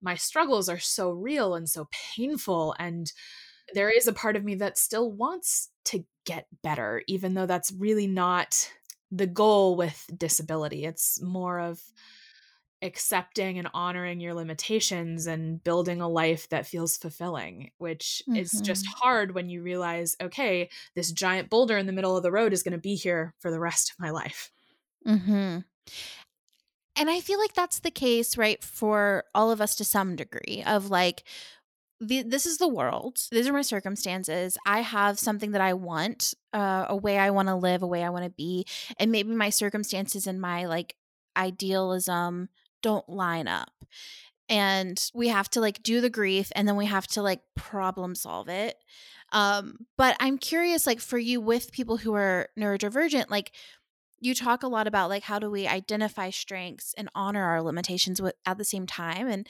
my 0.01 0.15
struggles 0.15 0.69
are 0.69 0.79
so 0.79 1.09
real 1.09 1.55
and 1.55 1.67
so 1.67 1.87
painful 2.15 2.75
and 2.79 3.11
there 3.73 3.89
is 3.89 4.07
a 4.07 4.13
part 4.13 4.35
of 4.35 4.43
me 4.43 4.53
that 4.53 4.77
still 4.77 5.11
wants 5.11 5.69
to 5.85 6.05
get 6.25 6.45
better 6.61 7.01
even 7.07 7.33
though 7.33 7.47
that's 7.47 7.71
really 7.71 8.05
not 8.05 8.69
the 9.15 9.27
goal 9.27 9.75
with 9.75 10.09
disability. 10.15 10.85
It's 10.85 11.21
more 11.21 11.59
of 11.59 11.79
accepting 12.81 13.57
and 13.57 13.69
honoring 13.73 14.19
your 14.19 14.33
limitations 14.33 15.25
and 15.25 15.63
building 15.63 16.01
a 16.01 16.07
life 16.07 16.49
that 16.49 16.67
feels 16.67 16.97
fulfilling, 16.97 17.71
which 17.77 18.21
mm-hmm. 18.27 18.35
is 18.35 18.51
just 18.61 18.85
mm-hmm. 18.85 18.99
hard 18.99 19.33
when 19.33 19.49
you 19.49 19.63
realize, 19.63 20.15
okay, 20.21 20.69
this 20.95 21.11
giant 21.11 21.49
boulder 21.49 21.77
in 21.77 21.85
the 21.85 21.93
middle 21.93 22.17
of 22.17 22.23
the 22.23 22.31
road 22.31 22.53
is 22.53 22.63
going 22.63 22.73
to 22.73 22.77
be 22.77 22.95
here 22.95 23.33
for 23.39 23.49
the 23.49 23.59
rest 23.59 23.91
of 23.91 23.99
my 23.99 24.11
life. 24.11 24.51
Mm-hmm. 25.07 25.59
And 26.97 27.09
I 27.09 27.19
feel 27.19 27.39
like 27.39 27.53
that's 27.53 27.79
the 27.79 27.91
case, 27.91 28.37
right, 28.37 28.63
for 28.63 29.23
all 29.33 29.51
of 29.51 29.61
us 29.61 29.75
to 29.75 29.83
some 29.83 30.15
degree 30.15 30.63
of 30.65 30.89
like, 30.89 31.23
the, 31.99 32.23
this 32.23 32.45
is 32.45 32.57
the 32.57 32.67
world. 32.67 33.19
These 33.31 33.47
are 33.47 33.53
my 33.53 33.61
circumstances. 33.61 34.57
I 34.65 34.81
have 34.81 35.17
something 35.17 35.51
that 35.51 35.61
I 35.61 35.73
want, 35.73 36.33
uh, 36.53 36.85
a 36.89 36.95
way 36.95 37.17
I 37.17 37.29
want 37.29 37.47
to 37.47 37.55
live, 37.55 37.81
a 37.83 37.87
way 37.87 38.03
I 38.03 38.09
want 38.09 38.25
to 38.25 38.31
be, 38.31 38.65
and 38.99 39.11
maybe 39.11 39.33
my 39.33 39.49
circumstances 39.49 40.27
and 40.27 40.39
my 40.39 40.65
like 40.65 40.95
idealism 41.37 42.49
don't 42.81 43.07
line 43.09 43.47
up. 43.47 43.71
And 44.47 45.03
we 45.13 45.29
have 45.29 45.49
to 45.51 45.61
like 45.61 45.81
do 45.81 46.01
the 46.01 46.09
grief, 46.09 46.51
and 46.55 46.67
then 46.67 46.75
we 46.75 46.85
have 46.85 47.07
to 47.07 47.21
like 47.21 47.41
problem 47.55 48.13
solve 48.13 48.49
it. 48.49 48.77
Um, 49.31 49.87
but 49.97 50.15
I'm 50.19 50.37
curious, 50.37 50.85
like 50.85 50.99
for 50.99 51.17
you 51.17 51.41
with 51.41 51.71
people 51.71 51.97
who 51.97 52.13
are 52.13 52.49
neurodivergent, 52.57 53.29
like 53.29 53.51
you 54.19 54.33
talk 54.33 54.63
a 54.63 54.67
lot 54.67 54.87
about 54.87 55.09
like 55.09 55.23
how 55.23 55.39
do 55.39 55.49
we 55.49 55.67
identify 55.67 56.29
strengths 56.29 56.93
and 56.97 57.09
honor 57.15 57.43
our 57.43 57.61
limitations 57.61 58.21
with, 58.21 58.35
at 58.45 58.57
the 58.57 58.63
same 58.63 58.85
time 58.85 59.27
and 59.27 59.47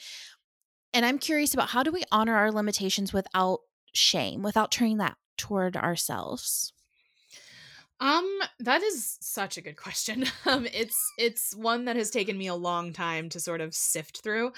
and 0.96 1.04
I'm 1.04 1.18
curious 1.18 1.52
about 1.52 1.68
how 1.68 1.82
do 1.82 1.92
we 1.92 2.04
honor 2.10 2.34
our 2.36 2.50
limitations 2.50 3.12
without 3.12 3.60
shame, 3.92 4.42
without 4.42 4.70
turning 4.72 4.96
that 4.96 5.18
toward 5.36 5.76
ourselves? 5.76 6.72
Um, 7.98 8.40
that 8.60 8.82
is 8.82 9.16
such 9.20 9.56
a 9.56 9.62
good 9.62 9.76
question. 9.76 10.24
Um, 10.46 10.66
it's 10.72 10.96
it's 11.18 11.56
one 11.56 11.86
that 11.86 11.96
has 11.96 12.10
taken 12.10 12.38
me 12.38 12.46
a 12.46 12.54
long 12.54 12.92
time 12.92 13.28
to 13.30 13.40
sort 13.40 13.60
of 13.60 13.74
sift 13.74 14.22
through. 14.22 14.52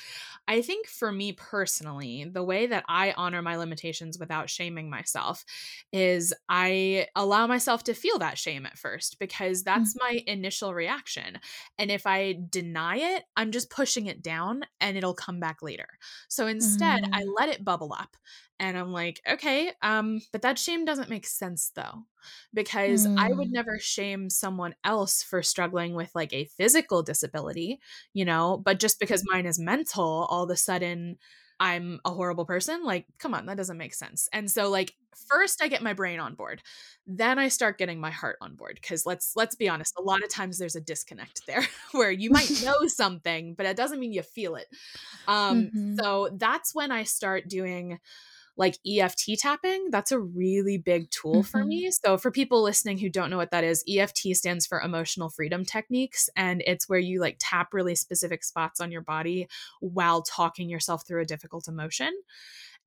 I 0.46 0.61
think 0.61 0.87
for 0.87 1.11
me 1.11 1.33
personally, 1.33 2.29
the 2.31 2.44
way 2.44 2.66
that 2.66 2.85
I 2.88 3.14
honor 3.16 3.40
my 3.40 3.57
limitations 3.57 4.18
without 4.18 4.51
shaming 4.51 4.90
myself 4.90 5.46
is 5.90 6.35
I 6.48 7.07
allow 7.16 7.46
myself 7.46 7.85
to 7.85 7.94
feel 7.94 8.18
that 8.18 8.37
shame 8.37 8.66
at 8.66 8.77
first 8.77 9.18
because 9.18 9.62
that's 9.62 9.94
mm-hmm. 9.94 10.14
my 10.14 10.22
initial 10.27 10.74
reaction. 10.74 11.38
And 11.79 11.90
if 11.90 12.07
I 12.07 12.38
deny 12.51 12.96
it, 12.96 13.22
I'm 13.35 13.51
just 13.51 13.70
pushing 13.70 14.07
it 14.07 14.22
down 14.22 14.64
and 14.81 14.96
it'll 14.98 15.14
come 15.14 15.40
back 15.40 15.62
later. 15.62 15.88
So 16.29 16.48
instead, 16.48 17.05
mm-hmm. 17.05 17.14
I 17.14 17.24
let 17.38 17.48
it 17.48 17.64
bubble 17.64 17.94
up 17.98 18.14
and 18.61 18.77
I'm 18.77 18.92
like, 18.92 19.21
okay, 19.29 19.73
um, 19.83 20.21
but 20.33 20.42
that 20.42 20.59
shame 20.59 20.85
doesn't 20.85 21.11
make 21.11 21.27
sense 21.27 21.71
though, 21.75 22.05
because 22.53 23.07
mm. 23.07 23.18
I 23.18 23.33
would 23.33 23.49
mm. 23.49 23.53
never 23.53 23.79
shame 23.79 24.31
someone 24.31 24.75
else 24.85 25.23
for 25.23 25.42
struggling 25.42 25.94
with 25.94 26.11
like 26.14 26.33
a 26.33 26.44
physical 26.44 27.03
disability, 27.03 27.81
you 28.14 28.25
know, 28.25 28.61
but 28.64 28.81
just 28.81 28.99
because 28.99 29.25
mine 29.27 29.47
is 29.47 29.59
mental, 29.59 30.27
all 30.31 30.44
of 30.44 30.51
a 30.51 30.57
sudden 30.57 31.18
I'm 31.61 32.01
a 32.05 32.11
horrible 32.11 32.44
person. 32.44 32.85
Like, 32.85 33.07
come 33.18 33.35
on, 33.35 33.47
that 33.47 33.57
doesn't 33.57 33.79
make 33.79 33.94
sense. 33.94 34.29
And 34.33 34.51
so 34.51 34.71
like 34.71 34.94
first 35.29 35.62
I 35.62 35.68
get 35.68 35.83
my 35.83 35.92
brain 35.92 36.21
on 36.21 36.35
board. 36.35 36.62
Then 37.07 37.38
I 37.38 37.49
start 37.49 37.79
getting 37.79 38.01
my 38.01 38.11
heart 38.11 38.37
on 38.40 38.55
board 38.55 38.81
cuz 38.81 39.05
let's 39.05 39.33
let's 39.35 39.57
be 39.57 39.68
honest, 39.68 39.94
a 39.99 40.03
lot 40.03 40.23
of 40.23 40.31
times 40.31 40.59
there's 40.59 40.77
a 40.77 40.81
disconnect 40.81 41.47
there 41.47 41.66
where 41.92 42.11
you 42.11 42.31
might 42.31 42.51
know 42.64 42.87
something, 42.87 43.55
but 43.55 43.66
it 43.66 43.77
doesn't 43.77 43.99
mean 43.99 44.12
you 44.12 44.23
feel 44.23 44.55
it. 44.55 44.68
Um 45.27 45.64
mm-hmm. 45.64 45.99
so 45.99 46.31
that's 46.33 46.75
when 46.75 46.92
I 46.92 47.05
start 47.05 47.49
doing 47.49 47.99
like 48.59 48.77
EFT 48.87 49.38
tapping, 49.38 49.88
that's 49.90 50.12
a 50.12 50.18
really 50.18 50.77
big 50.77 51.11
tool 51.11 51.37
mm-hmm. 51.37 51.42
for 51.42 51.64
me. 51.64 51.90
So, 51.90 52.18
for 52.18 52.31
people 52.31 52.62
listening 52.62 52.99
who 52.99 53.09
don't 53.09 53.31
know 53.31 53.37
what 53.37 53.53
that 53.53 53.64
is, 53.64 53.85
EFT 53.88 54.35
stands 54.35 54.66
for 54.66 54.81
emotional 54.81 55.31
freedom 55.31 55.64
techniques. 55.64 56.29
And 56.37 56.62
it's 56.66 56.88
where 56.88 56.99
you 56.99 57.21
like 57.21 57.37
tap 57.38 57.73
really 57.73 57.94
specific 57.94 58.44
spots 58.44 58.81
on 58.81 58.90
your 58.90 59.03
body 59.03 59.49
while 59.81 60.23
talking 60.23 60.68
yourself 60.68 61.07
through 61.07 61.23
a 61.23 61.27
difficult 61.27 61.68
emotion. 61.68 62.12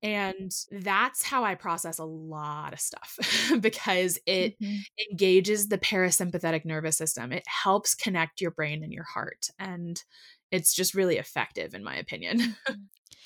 And 0.02 0.52
that's 0.72 1.22
how 1.22 1.44
I 1.44 1.54
process 1.54 1.98
a 1.98 2.04
lot 2.04 2.72
of 2.72 2.80
stuff 2.80 3.18
because 3.60 4.18
it 4.26 4.58
mm-hmm. 4.60 4.78
engages 5.10 5.68
the 5.68 5.78
parasympathetic 5.78 6.64
nervous 6.64 6.98
system. 6.98 7.32
It 7.32 7.44
helps 7.46 7.94
connect 7.94 8.40
your 8.40 8.50
brain 8.50 8.82
and 8.82 8.92
your 8.92 9.04
heart. 9.04 9.48
And 9.58 10.02
it's 10.50 10.74
just 10.74 10.94
really 10.94 11.18
effective, 11.18 11.72
in 11.72 11.84
my 11.84 11.96
opinion. 11.96 12.38
Mm-hmm. 12.40 12.72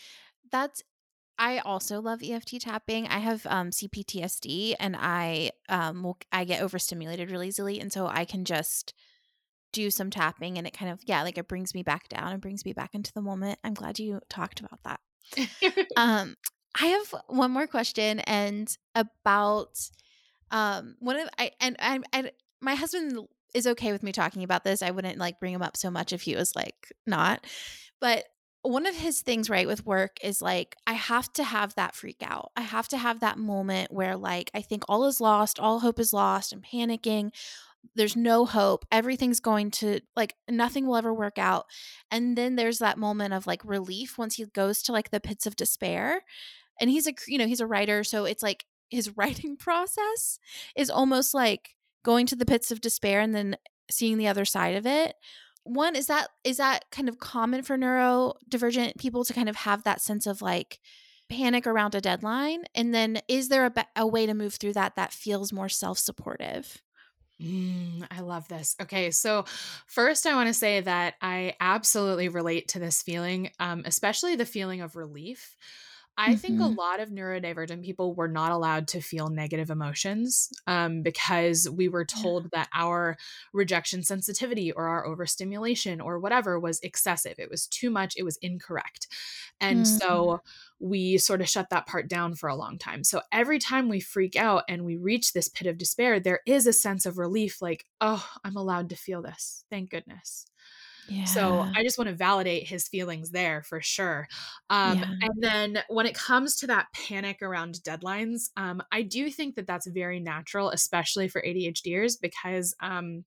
that's 0.53 0.83
I 1.39 1.59
also 1.59 2.01
love 2.01 2.23
EFT 2.23 2.61
tapping. 2.61 3.07
I 3.07 3.19
have 3.19 3.47
um, 3.47 3.71
CPTSD 3.71 4.75
and 4.81 4.97
I 4.99 5.51
um, 5.69 6.03
will, 6.03 6.19
I 6.33 6.45
get 6.45 6.63
overstimulated 6.63 7.31
really 7.31 7.49
easily. 7.49 7.81
And 7.81 7.93
so 7.93 8.07
I 8.07 8.25
can 8.25 8.45
just 8.45 8.95
do 9.73 9.91
some 9.91 10.11
tapping 10.11 10.57
and 10.57 10.67
it 10.67 10.73
kind 10.73 10.91
of, 10.91 11.01
yeah, 11.05 11.23
like 11.23 11.37
it 11.37 11.49
brings 11.49 11.75
me 11.75 11.83
back 11.83 12.09
down 12.09 12.33
and 12.33 12.41
brings 12.41 12.65
me 12.65 12.73
back 12.73 12.95
into 12.95 13.13
the 13.13 13.21
moment. 13.21 13.59
I'm 13.63 13.75
glad 13.75 13.99
you 13.99 14.21
talked 14.29 14.61
about 14.61 14.81
that. 14.85 15.01
um, 15.97 16.37
I 16.81 16.87
have 16.87 17.15
one 17.29 17.51
more 17.51 17.67
question 17.67 18.21
and 18.21 18.75
about 18.95 19.79
um 20.53 20.95
one 21.01 21.19
of 21.19 21.29
I 21.39 21.51
and 21.61 21.75
I, 21.81 21.99
I 22.13 22.31
my 22.61 22.77
husband 22.77 23.27
is 23.55 23.67
okay 23.67 23.93
with 23.93 24.03
me 24.03 24.13
talking 24.13 24.45
about 24.45 24.65
this. 24.65 24.83
I 24.83 24.91
wouldn't 24.91 25.19
like 25.19 25.41
bring 25.41 25.55
him 25.55 25.63
up 25.63 25.77
so 25.77 25.91
much 25.91 26.13
if 26.13 26.23
he 26.23 26.37
was 26.37 26.55
like 26.55 26.93
not. 27.07 27.45
But 28.01 28.25
one 28.67 28.87
of 28.87 28.97
his 28.97 29.21
things 29.21 29.51
right 29.51 29.67
with 29.67 29.87
work 29.87 30.19
is 30.23 30.43
like 30.43 30.77
I 30.87 30.95
have 30.95 31.33
to 31.35 31.45
have 31.45 31.75
that 31.75 31.95
freak 31.95 32.23
out. 32.23 32.53
I 32.57 32.63
have 32.63 32.89
to 32.89 32.99
have 32.99 33.21
that 33.21 33.39
moment 33.39 33.93
where 33.93 34.17
like 34.17 34.51
I 34.55 34.63
think 34.63 34.85
all 34.89 35.05
is 35.05 35.21
lost, 35.21 35.59
all 35.59 35.81
hope 35.81 35.99
is 35.99 36.13
lost, 36.13 36.53
I'm 36.53 36.63
panicking. 36.63 37.31
There's 37.95 38.17
no 38.17 38.45
hope. 38.45 38.85
Everything's 38.91 39.41
going 39.41 39.71
to 39.73 40.01
like 40.17 40.35
nothing 40.49 40.87
will 40.87 40.97
ever 40.97 41.15
work 41.15 41.39
out. 41.39 41.67
And 42.11 42.37
then 42.37 42.57
there's 42.57 42.79
that 42.79 42.99
moment 42.99 43.33
of 43.33 43.47
like 43.47 43.65
relief 43.65 44.19
once 44.19 44.37
he 44.37 44.45
goes 44.47 44.83
to 44.83 44.93
like 44.93 45.11
the 45.11 45.21
pits 45.21 45.47
of 45.47 45.57
despair. 45.57 46.23
And 46.81 46.91
he's 46.91 47.07
a 47.07 47.13
you 47.27 47.39
know, 47.39 47.47
he's 47.47 47.61
a 47.61 47.67
writer, 47.67 48.05
so 48.05 48.25
it's 48.25 48.43
like 48.43 48.65
his 48.91 49.11
writing 49.17 49.57
process 49.57 50.39
is 50.77 50.91
almost 50.91 51.35
like 51.35 51.77
going 52.05 52.27
to 52.27 52.37
the 52.37 52.47
pits 52.47 52.71
of 52.71 52.81
despair 52.81 53.21
and 53.21 53.35
then 53.35 53.57
seeing 53.91 54.19
the 54.19 54.29
other 54.29 54.45
side 54.45 54.77
of 54.77 54.87
it 54.87 55.15
one 55.67 55.97
is 55.97 56.07
that 56.07 56.29
is 56.45 56.59
that 56.59 56.91
kind 56.91 57.09
of 57.09 57.19
common 57.19 57.63
for 57.63 57.77
neurodivergent 57.77 58.99
people 58.99 59.25
to 59.25 59.33
kind 59.35 59.49
of 59.49 59.57
have 59.57 59.83
that 59.85 60.01
sense 60.01 60.27
of 60.27 60.43
like 60.43 60.79
panic 61.29 61.67
around 61.67 61.95
a 61.95 62.01
deadline 62.01 62.65
and 62.75 62.95
then 62.95 63.21
is 63.29 63.49
there 63.49 63.67
a, 63.67 63.87
a 63.97 64.07
way 64.07 64.27
to 64.27 64.35
move 64.35 64.55
through 64.55 64.73
that 64.73 64.95
that 64.97 65.13
feels 65.13 65.53
more 65.53 65.69
self-supportive 65.69 66.81
Mm, 67.43 68.07
I 68.11 68.21
love 68.21 68.49
this. 68.49 68.77
Okay, 68.81 69.11
so 69.11 69.45
first, 69.87 70.27
I 70.27 70.35
want 70.35 70.47
to 70.47 70.55
say 70.55 70.81
that 70.81 71.15
I 71.21 71.55
absolutely 71.61 72.29
relate 72.29 72.69
to 72.69 72.79
this 72.79 73.03
feeling, 73.03 73.51
um, 73.61 73.83
especially 73.85 74.37
the 74.37 74.47
feeling 74.47 74.81
of 74.81 74.97
relief. 74.97 75.57
I 76.19 76.31
mm-hmm. 76.31 76.37
think 76.37 76.61
a 76.61 76.65
mm-hmm. 76.65 76.79
lot 76.79 77.01
of 77.01 77.11
neurodivergent 77.11 77.85
people 77.85 78.15
were 78.15 78.29
not 78.29 78.51
allowed 78.51 78.89
to 78.89 79.01
feel 79.01 79.29
negative 79.29 79.71
emotions 79.71 80.51
um, 80.67 81.03
because 81.03 81.69
we 81.69 81.89
were 81.89 82.05
told 82.05 82.45
yeah. 82.45 82.49
that 82.53 82.69
our 82.75 83.19
rejection 83.53 84.03
sensitivity 84.03 84.73
or 84.73 84.87
our 84.87 85.07
overstimulation 85.07 86.01
or 86.01 86.19
whatever 86.19 86.59
was 86.59 86.81
excessive. 86.81 87.35
It 87.39 87.51
was 87.51 87.67
too 87.67 87.91
much, 87.91 88.15
it 88.17 88.23
was 88.23 88.39
incorrect. 88.39 89.09
And 89.61 89.85
mm-hmm. 89.85 89.99
so 89.99 90.41
we 90.79 91.19
sort 91.19 91.41
of 91.41 91.49
shut 91.49 91.71
that 91.71 91.87
part 91.87 92.09
down 92.09 92.35
for 92.35 92.49
a 92.49 92.57
long 92.57 92.79
time. 92.79 93.05
So 93.05 93.21
every 93.31 93.59
time 93.59 93.89
we 93.89 94.01
freak 94.01 94.37
out 94.37 94.65
and 94.69 94.85
we 94.85 94.97
reach 94.97 95.33
this 95.33 95.49
pit 95.49 95.67
of 95.67 95.79
despair, 95.79 96.19
there 96.19 96.41
is 96.47 96.67
a 96.67 96.73
sense 96.73 97.07
of 97.07 97.19
relief 97.19 97.61
like, 97.61 97.85
oh, 98.01 98.27
I'm 98.45 98.57
allowed 98.57 98.91
to 98.91 98.97
feel 98.97 99.23
this. 99.23 99.65
Thank 99.71 99.91
goodness. 99.91 100.47
Yeah. 101.09 101.25
So 101.25 101.67
I 101.75 101.83
just 101.83 101.99
want 101.99 102.09
to 102.09 102.17
validate 102.17 102.67
his 102.67 102.89
feelings 102.89 103.31
there 103.31 103.63
for 103.63 103.81
sure. 103.81 104.29
Um, 104.71 104.99
yeah. 104.99 105.11
And 105.23 105.33
then 105.39 105.79
when 105.89 106.07
it 106.07 106.15
comes 106.15 106.57
to 106.57 106.67
that 106.69 106.87
panic 106.93 107.43
around 107.43 107.81
deadlines, 107.85 108.51
um, 108.57 108.83
I 108.93 109.03
do 109.03 109.31
think 109.31 109.57
that 109.57 109.67
that's 109.67 109.87
very 109.87 110.21
natural, 110.21 110.71
especially 110.71 111.29
for 111.29 111.43
ADHDers, 111.43 112.21
because 112.21 112.75
um, 112.81 113.25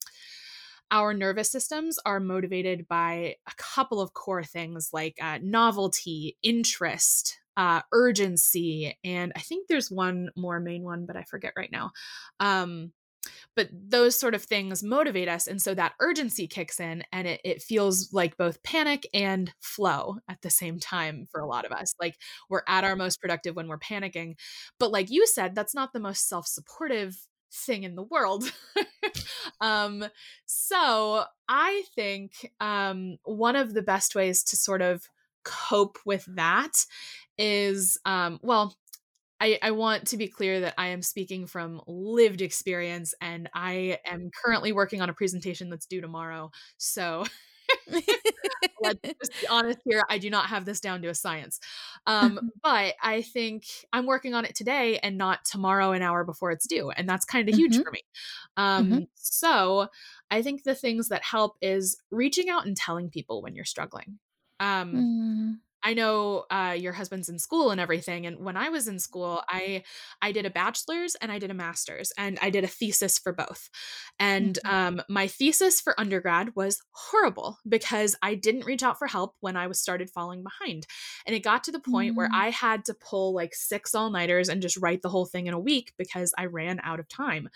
our 0.91 1.13
nervous 1.13 1.51
systems 1.51 1.99
are 2.05 2.19
motivated 2.19 2.87
by 2.87 3.35
a 3.47 3.51
couple 3.57 4.01
of 4.01 4.13
core 4.13 4.43
things 4.43 4.89
like 4.91 5.17
uh, 5.21 5.39
novelty, 5.41 6.37
interest, 6.43 7.39
uh, 7.57 7.81
urgency, 7.91 8.97
and 9.03 9.31
I 9.35 9.39
think 9.39 9.67
there's 9.67 9.91
one 9.91 10.29
more 10.35 10.59
main 10.59 10.83
one, 10.83 11.05
but 11.05 11.15
I 11.15 11.23
forget 11.23 11.53
right 11.57 11.71
now. 11.71 11.91
Um, 12.39 12.91
but 13.55 13.69
those 13.71 14.15
sort 14.19 14.35
of 14.35 14.43
things 14.43 14.83
motivate 14.83 15.27
us 15.27 15.47
and 15.47 15.61
so 15.61 15.73
that 15.73 15.93
urgency 15.99 16.47
kicks 16.47 16.79
in 16.79 17.03
and 17.11 17.27
it, 17.27 17.41
it 17.43 17.61
feels 17.61 18.11
like 18.13 18.37
both 18.37 18.61
panic 18.63 19.07
and 19.13 19.53
flow 19.61 20.17
at 20.27 20.41
the 20.41 20.49
same 20.49 20.79
time 20.79 21.27
for 21.31 21.41
a 21.41 21.47
lot 21.47 21.65
of 21.65 21.71
us 21.71 21.93
like 21.99 22.15
we're 22.49 22.63
at 22.67 22.83
our 22.83 22.95
most 22.95 23.21
productive 23.21 23.55
when 23.55 23.67
we're 23.67 23.77
panicking. 23.79 24.35
But 24.79 24.91
like 24.91 25.09
you 25.09 25.25
said 25.27 25.55
that's 25.55 25.75
not 25.75 25.93
the 25.93 25.99
most 25.99 26.27
self-supportive 26.27 27.17
thing 27.51 27.83
in 27.83 27.95
the 27.95 28.03
world. 28.03 28.51
Um 29.61 30.05
so 30.45 31.25
i 31.49 31.83
think 31.95 32.31
um 32.61 33.17
one 33.23 33.55
of 33.55 33.73
the 33.73 33.81
best 33.81 34.15
ways 34.15 34.43
to 34.43 34.55
sort 34.55 34.81
of 34.81 35.03
cope 35.43 35.97
with 36.05 36.25
that 36.35 36.85
is 37.37 37.97
um 38.05 38.39
well 38.41 38.75
I, 39.39 39.58
I 39.62 39.71
want 39.71 40.08
to 40.08 40.17
be 40.17 40.28
clear 40.28 40.62
that 40.62 40.73
I 40.78 40.88
am 40.88 41.02
speaking 41.02 41.47
from 41.47 41.82
lived 41.88 42.41
experience 42.41 43.13
and 43.21 43.49
I 43.54 43.99
am 44.06 44.32
currently 44.43 44.71
working 44.71 45.02
on 45.02 45.10
a 45.10 45.13
presentation 45.13 45.69
that's 45.69 45.86
due 45.86 46.02
tomorrow. 46.02 46.52
So 46.78 47.25
let's 48.82 48.99
just 49.02 49.41
be 49.41 49.47
honest 49.47 49.80
here. 49.86 50.04
I 50.10 50.17
do 50.17 50.30
not 50.30 50.47
have 50.47 50.65
this 50.65 50.82
down 50.82 51.02
to 51.04 51.10
a 51.10 51.15
science. 51.15 51.60
Um, 52.06 52.52
but 52.63 52.95
I 53.02 53.21
think 53.21 53.65
I'm 53.93 54.06
working 54.06 54.34
on 54.34 54.45
it 54.45 54.56
today 54.56 54.99
and 54.99 55.17
not 55.17 55.45
tomorrow, 55.45 55.91
an 55.91 56.02
hour 56.02 56.23
before 56.23 56.52
it's 56.52 56.67
due. 56.67 56.89
And 56.91 57.08
that's 57.08 57.25
kind 57.25 57.47
of 57.47 57.56
huge 57.56 57.73
mm-hmm. 57.73 57.84
for 57.84 57.91
me. 57.91 58.02
Um, 58.58 58.86
mm-hmm. 58.86 59.04
So 59.15 59.88
I 60.30 60.41
think 60.41 60.63
the 60.63 60.75
things 60.75 61.10
that 61.10 61.23
help 61.23 61.58
is 61.62 61.97
reaching 62.12 62.49
out 62.49 62.65
and 62.65 62.75
telling 62.75 63.10
people 63.10 63.41
when 63.41 63.56
you're 63.56 63.65
struggling. 63.65 64.19
Um, 64.60 64.93
mm 64.93 65.68
I 65.83 65.93
know 65.93 66.45
uh, 66.49 66.75
your 66.77 66.93
husband's 66.93 67.29
in 67.29 67.39
school 67.39 67.71
and 67.71 67.79
everything. 67.79 68.25
And 68.25 68.39
when 68.39 68.57
I 68.57 68.69
was 68.69 68.87
in 68.87 68.99
school, 68.99 69.41
mm-hmm. 69.49 69.57
I 69.57 69.83
I 70.21 70.31
did 70.31 70.45
a 70.45 70.49
bachelor's 70.49 71.15
and 71.15 71.31
I 71.31 71.39
did 71.39 71.51
a 71.51 71.53
master's, 71.55 72.11
and 72.17 72.37
I 72.41 72.49
did 72.49 72.63
a 72.63 72.67
thesis 72.67 73.17
for 73.17 73.33
both. 73.33 73.69
And 74.19 74.59
mm-hmm. 74.65 74.99
um, 74.99 75.01
my 75.09 75.27
thesis 75.27 75.79
for 75.81 75.99
undergrad 75.99 76.55
was 76.55 76.81
horrible 76.91 77.57
because 77.67 78.15
I 78.21 78.35
didn't 78.35 78.65
reach 78.65 78.83
out 78.83 78.99
for 78.99 79.07
help 79.07 79.35
when 79.39 79.55
I 79.55 79.67
was 79.67 79.79
started 79.79 80.09
falling 80.09 80.43
behind, 80.43 80.85
and 81.25 81.35
it 81.35 81.43
got 81.43 81.63
to 81.65 81.71
the 81.71 81.79
point 81.79 82.11
mm-hmm. 82.11 82.17
where 82.17 82.29
I 82.33 82.49
had 82.49 82.85
to 82.85 82.93
pull 82.93 83.33
like 83.33 83.55
six 83.55 83.95
all 83.95 84.09
nighters 84.09 84.49
and 84.49 84.61
just 84.61 84.77
write 84.77 85.01
the 85.01 85.09
whole 85.09 85.25
thing 85.25 85.47
in 85.47 85.53
a 85.53 85.59
week 85.59 85.93
because 85.97 86.33
I 86.37 86.45
ran 86.45 86.79
out 86.83 86.99
of 86.99 87.07
time. 87.07 87.49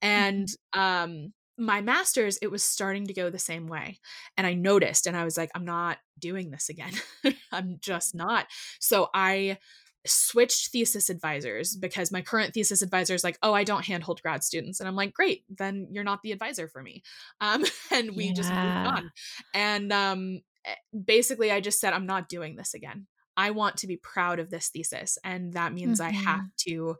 And 0.00 0.48
mm-hmm. 0.74 0.80
um, 0.80 1.32
my 1.56 1.80
master's, 1.80 2.36
it 2.38 2.50
was 2.50 2.64
starting 2.64 3.06
to 3.06 3.14
go 3.14 3.30
the 3.30 3.38
same 3.38 3.66
way. 3.66 3.98
And 4.36 4.46
I 4.46 4.54
noticed 4.54 5.06
and 5.06 5.16
I 5.16 5.24
was 5.24 5.36
like, 5.36 5.50
I'm 5.54 5.64
not 5.64 5.98
doing 6.18 6.50
this 6.50 6.68
again. 6.68 6.92
I'm 7.52 7.78
just 7.80 8.14
not. 8.14 8.46
So 8.80 9.08
I 9.14 9.58
switched 10.06 10.70
thesis 10.70 11.08
advisors 11.08 11.76
because 11.76 12.12
my 12.12 12.20
current 12.20 12.52
thesis 12.52 12.82
advisor 12.82 13.14
is 13.14 13.24
like, 13.24 13.38
oh, 13.42 13.54
I 13.54 13.64
don't 13.64 13.84
handhold 13.84 14.22
grad 14.22 14.44
students. 14.44 14.80
And 14.80 14.88
I'm 14.88 14.96
like, 14.96 15.14
great, 15.14 15.44
then 15.48 15.88
you're 15.90 16.04
not 16.04 16.20
the 16.22 16.32
advisor 16.32 16.68
for 16.68 16.82
me. 16.82 17.02
Um, 17.40 17.64
and 17.90 18.16
we 18.16 18.26
yeah. 18.26 18.32
just 18.32 18.48
moved 18.48 18.86
on. 18.86 19.10
And 19.52 19.92
um, 19.92 20.40
eh, 20.64 20.74
basically, 21.04 21.50
I 21.50 21.60
just 21.60 21.78
said, 21.78 21.92
I'm 21.92 22.06
not 22.06 22.28
doing 22.28 22.56
this 22.56 22.72
again. 22.72 23.06
I 23.36 23.50
want 23.50 23.78
to 23.78 23.86
be 23.86 23.96
proud 23.96 24.38
of 24.38 24.50
this 24.50 24.68
thesis. 24.68 25.18
And 25.24 25.52
that 25.54 25.74
means 25.74 26.00
mm-hmm. 26.00 26.08
I 26.08 26.12
have 26.12 26.40
mm-hmm. 26.40 26.70
to 26.70 26.96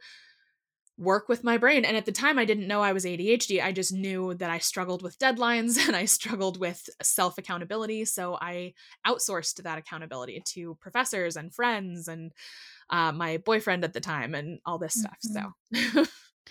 work 0.96 1.28
with 1.28 1.42
my 1.42 1.58
brain. 1.58 1.84
And 1.84 1.96
at 1.96 2.06
the 2.06 2.12
time, 2.12 2.38
I 2.38 2.44
didn't 2.44 2.68
know 2.68 2.80
I 2.80 2.92
was 2.92 3.04
ADHD. 3.04 3.62
I 3.62 3.72
just 3.72 3.92
knew 3.92 4.34
that 4.34 4.50
I 4.50 4.58
struggled 4.58 5.02
with 5.02 5.18
deadlines 5.18 5.76
and 5.86 5.96
I 5.96 6.04
struggled 6.04 6.58
with 6.60 6.88
self 7.02 7.38
accountability. 7.38 8.04
So 8.04 8.38
I 8.40 8.74
outsourced 9.06 9.62
that 9.62 9.78
accountability 9.78 10.42
to 10.46 10.76
professors 10.80 11.36
and 11.36 11.54
friends 11.54 12.08
and 12.08 12.32
uh, 12.90 13.12
my 13.12 13.38
boyfriend 13.38 13.84
at 13.84 13.92
the 13.92 14.00
time 14.00 14.34
and 14.34 14.60
all 14.64 14.78
this 14.78 14.94
stuff. 14.94 15.16
Mm-hmm. 15.74 16.04
So, 16.04 16.06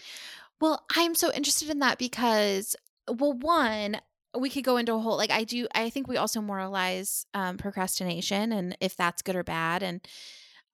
well, 0.62 0.86
I'm 0.96 1.16
so 1.16 1.32
interested 1.32 1.70
in 1.70 1.80
that 1.80 1.98
because, 1.98 2.76
well, 3.08 3.34
one, 3.34 4.02
we 4.38 4.50
could 4.50 4.64
go 4.64 4.78
into 4.78 4.94
a 4.94 5.00
whole 5.00 5.16
like 5.16 5.32
I 5.32 5.44
do. 5.44 5.68
I 5.74 5.90
think 5.90 6.08
we 6.08 6.18
also 6.18 6.42
moralize 6.42 7.26
um, 7.34 7.58
procrastination 7.58 8.52
and 8.52 8.76
if 8.82 8.98
that's 8.98 9.22
good 9.22 9.36
or 9.36 9.44
bad, 9.44 9.84
and 9.84 10.02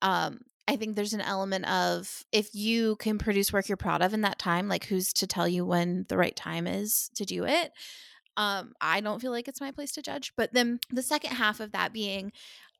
um, 0.02 0.40
I 0.70 0.76
think 0.76 0.94
there's 0.94 1.14
an 1.14 1.20
element 1.20 1.66
of 1.68 2.24
if 2.30 2.54
you 2.54 2.94
can 2.96 3.18
produce 3.18 3.52
work 3.52 3.68
you're 3.68 3.76
proud 3.76 4.02
of 4.02 4.14
in 4.14 4.20
that 4.20 4.38
time, 4.38 4.68
like 4.68 4.84
who's 4.84 5.12
to 5.14 5.26
tell 5.26 5.48
you 5.48 5.66
when 5.66 6.06
the 6.08 6.16
right 6.16 6.36
time 6.36 6.68
is 6.68 7.10
to 7.16 7.24
do 7.24 7.44
it? 7.44 7.72
Um, 8.36 8.74
I 8.80 9.00
don't 9.00 9.20
feel 9.20 9.32
like 9.32 9.48
it's 9.48 9.60
my 9.60 9.72
place 9.72 9.90
to 9.92 10.02
judge. 10.02 10.32
But 10.36 10.52
then 10.52 10.78
the 10.88 11.02
second 11.02 11.32
half 11.32 11.58
of 11.58 11.72
that 11.72 11.92
being, 11.92 12.30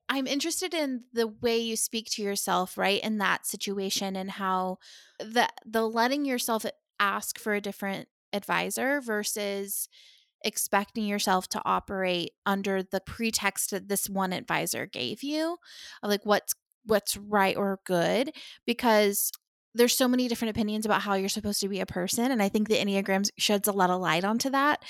I'm 0.09 0.29
interested 0.29 0.73
in 0.73 1.03
the 1.13 1.27
way 1.27 1.59
you 1.59 1.75
speak 1.75 2.09
to 2.13 2.23
yourself, 2.23 2.79
right, 2.79 3.03
in 3.03 3.19
that 3.19 3.45
situation 3.45 4.15
and 4.15 4.31
how 4.31 4.79
the 5.19 5.49
the 5.67 5.83
letting 5.83 6.25
yourself 6.25 6.65
ask 7.01 7.41
for 7.41 7.55
a 7.55 7.61
different 7.61 8.07
advisor 8.33 9.01
versus 9.01 9.89
expecting 10.45 11.07
yourself 11.07 11.49
to 11.49 11.63
operate 11.65 12.35
under 12.47 12.85
the 12.85 13.01
pretext 13.01 13.73
that 13.73 13.89
this 13.89 14.09
one 14.09 14.33
advisor 14.33 14.87
gave 14.87 15.25
you 15.25 15.59
of 16.05 16.09
like 16.09 16.25
what's 16.25 16.55
what's 16.85 17.17
right 17.17 17.57
or 17.57 17.81
good 17.85 18.33
because 18.67 19.31
there's 19.75 19.97
so 19.97 20.09
many 20.09 20.27
different 20.27 20.51
opinions 20.51 20.85
about 20.85 21.03
how 21.03 21.15
you're 21.15 21.29
supposed 21.29 21.61
to 21.61 21.69
be 21.69 21.81
a 21.81 21.87
person 21.87 22.31
and 22.31 22.43
i 22.43 22.49
think 22.49 22.69
the 22.69 22.77
enneagram 22.77 23.29
sheds 23.39 23.69
a 23.69 23.73
lot 23.73 23.91
of 23.91 24.01
light 24.01 24.25
onto 24.25 24.51
that 24.51 24.83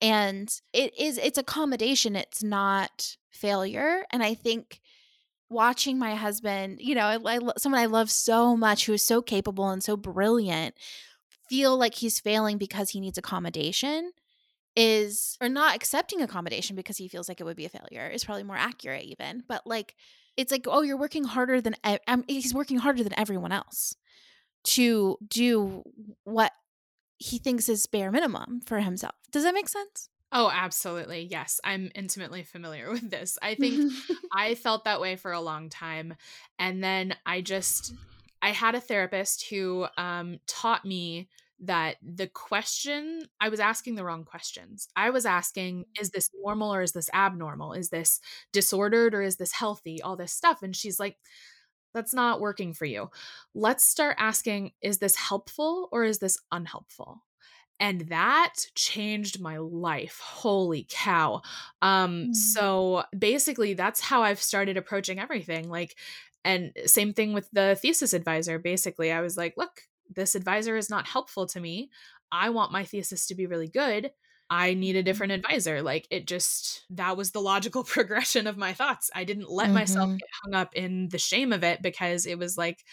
and 0.00 0.60
it 0.72 0.98
is 0.98 1.18
it's 1.18 1.38
accommodation 1.38 2.16
it's 2.16 2.42
not 2.42 3.16
failure 3.30 4.04
and 4.10 4.22
i 4.22 4.34
think 4.34 4.80
watching 5.50 5.98
my 5.98 6.14
husband, 6.14 6.78
you 6.80 6.94
know, 6.94 7.04
I, 7.04 7.18
I, 7.24 7.38
someone 7.58 7.80
I 7.80 7.86
love 7.86 8.10
so 8.10 8.56
much 8.56 8.86
who 8.86 8.92
is 8.92 9.06
so 9.06 9.22
capable 9.22 9.70
and 9.70 9.82
so 9.82 9.96
brilliant, 9.96 10.74
feel 11.48 11.76
like 11.76 11.94
he's 11.94 12.20
failing 12.20 12.58
because 12.58 12.90
he 12.90 13.00
needs 13.00 13.18
accommodation 13.18 14.12
is 14.76 15.38
or 15.40 15.48
not 15.48 15.76
accepting 15.76 16.20
accommodation 16.20 16.74
because 16.74 16.96
he 16.96 17.06
feels 17.06 17.28
like 17.28 17.40
it 17.40 17.44
would 17.44 17.56
be 17.56 17.64
a 17.64 17.68
failure 17.68 18.08
is 18.08 18.24
probably 18.24 18.42
more 18.42 18.56
accurate 18.56 19.04
even 19.04 19.40
but 19.46 19.64
like 19.64 19.94
it's 20.36 20.52
like 20.52 20.66
oh 20.68 20.82
you're 20.82 20.96
working 20.96 21.24
harder 21.24 21.60
than 21.60 21.76
um, 22.06 22.24
he's 22.28 22.54
working 22.54 22.78
harder 22.78 23.02
than 23.02 23.18
everyone 23.18 23.52
else 23.52 23.96
to 24.64 25.16
do 25.28 25.82
what 26.24 26.52
he 27.18 27.38
thinks 27.38 27.68
is 27.68 27.86
bare 27.86 28.10
minimum 28.10 28.60
for 28.66 28.80
himself 28.80 29.14
does 29.30 29.44
that 29.44 29.54
make 29.54 29.68
sense 29.68 30.08
Oh, 30.36 30.50
absolutely. 30.52 31.28
Yes. 31.30 31.60
I'm 31.62 31.92
intimately 31.94 32.42
familiar 32.42 32.90
with 32.92 33.08
this. 33.08 33.38
I 33.40 33.54
think 33.54 33.92
I 34.34 34.56
felt 34.56 34.84
that 34.84 35.00
way 35.00 35.14
for 35.14 35.30
a 35.30 35.40
long 35.40 35.70
time. 35.70 36.14
And 36.58 36.82
then 36.82 37.14
I 37.24 37.40
just, 37.40 37.94
I 38.42 38.50
had 38.50 38.74
a 38.74 38.80
therapist 38.80 39.48
who 39.48 39.86
um, 39.96 40.40
taught 40.48 40.84
me 40.84 41.28
that 41.60 41.96
the 42.02 42.26
question 42.26 43.26
I 43.40 43.48
was 43.48 43.60
asking 43.60 43.94
the 43.94 44.04
wrong 44.04 44.24
questions. 44.24 44.88
I 44.96 45.10
was 45.10 45.24
asking, 45.26 45.86
is 46.00 46.10
this 46.10 46.30
normal 46.42 46.74
or 46.74 46.82
is 46.82 46.92
this 46.92 47.10
abnormal? 47.14 47.72
Is 47.72 47.90
this 47.90 48.20
disordered 48.52 49.14
or 49.14 49.22
is 49.22 49.36
this 49.36 49.52
healthy? 49.52 50.02
All 50.02 50.16
this 50.16 50.32
stuff. 50.32 50.62
And 50.62 50.74
she's 50.74 50.98
like, 50.98 51.16
that's 51.94 52.12
not 52.12 52.40
working 52.40 52.74
for 52.74 52.84
you. 52.84 53.10
Let's 53.54 53.86
start 53.86 54.16
asking, 54.18 54.72
is 54.82 54.98
this 54.98 55.14
helpful 55.14 55.88
or 55.92 56.04
is 56.04 56.18
this 56.18 56.38
unhelpful? 56.50 57.22
and 57.80 58.02
that 58.02 58.54
changed 58.74 59.40
my 59.40 59.56
life 59.58 60.20
holy 60.22 60.86
cow 60.88 61.42
um 61.82 62.26
mm. 62.26 62.34
so 62.34 63.02
basically 63.18 63.74
that's 63.74 64.00
how 64.00 64.22
i've 64.22 64.40
started 64.40 64.76
approaching 64.76 65.18
everything 65.18 65.68
like 65.68 65.96
and 66.44 66.72
same 66.86 67.12
thing 67.12 67.32
with 67.32 67.48
the 67.52 67.76
thesis 67.80 68.12
advisor 68.12 68.58
basically 68.58 69.10
i 69.10 69.20
was 69.20 69.36
like 69.36 69.54
look 69.56 69.82
this 70.14 70.34
advisor 70.34 70.76
is 70.76 70.90
not 70.90 71.08
helpful 71.08 71.46
to 71.46 71.60
me 71.60 71.90
i 72.32 72.50
want 72.50 72.72
my 72.72 72.84
thesis 72.84 73.26
to 73.26 73.34
be 73.34 73.46
really 73.46 73.68
good 73.68 74.10
i 74.50 74.74
need 74.74 74.96
a 74.96 74.98
mm-hmm. 74.98 75.04
different 75.06 75.32
advisor 75.32 75.82
like 75.82 76.06
it 76.10 76.26
just 76.26 76.84
that 76.90 77.16
was 77.16 77.30
the 77.30 77.40
logical 77.40 77.84
progression 77.84 78.46
of 78.46 78.56
my 78.56 78.72
thoughts 78.72 79.10
i 79.14 79.24
didn't 79.24 79.50
let 79.50 79.66
mm-hmm. 79.66 79.74
myself 79.74 80.10
get 80.10 80.28
hung 80.42 80.54
up 80.54 80.74
in 80.74 81.08
the 81.08 81.18
shame 81.18 81.52
of 81.52 81.64
it 81.64 81.82
because 81.82 82.26
it 82.26 82.38
was 82.38 82.56
like 82.58 82.84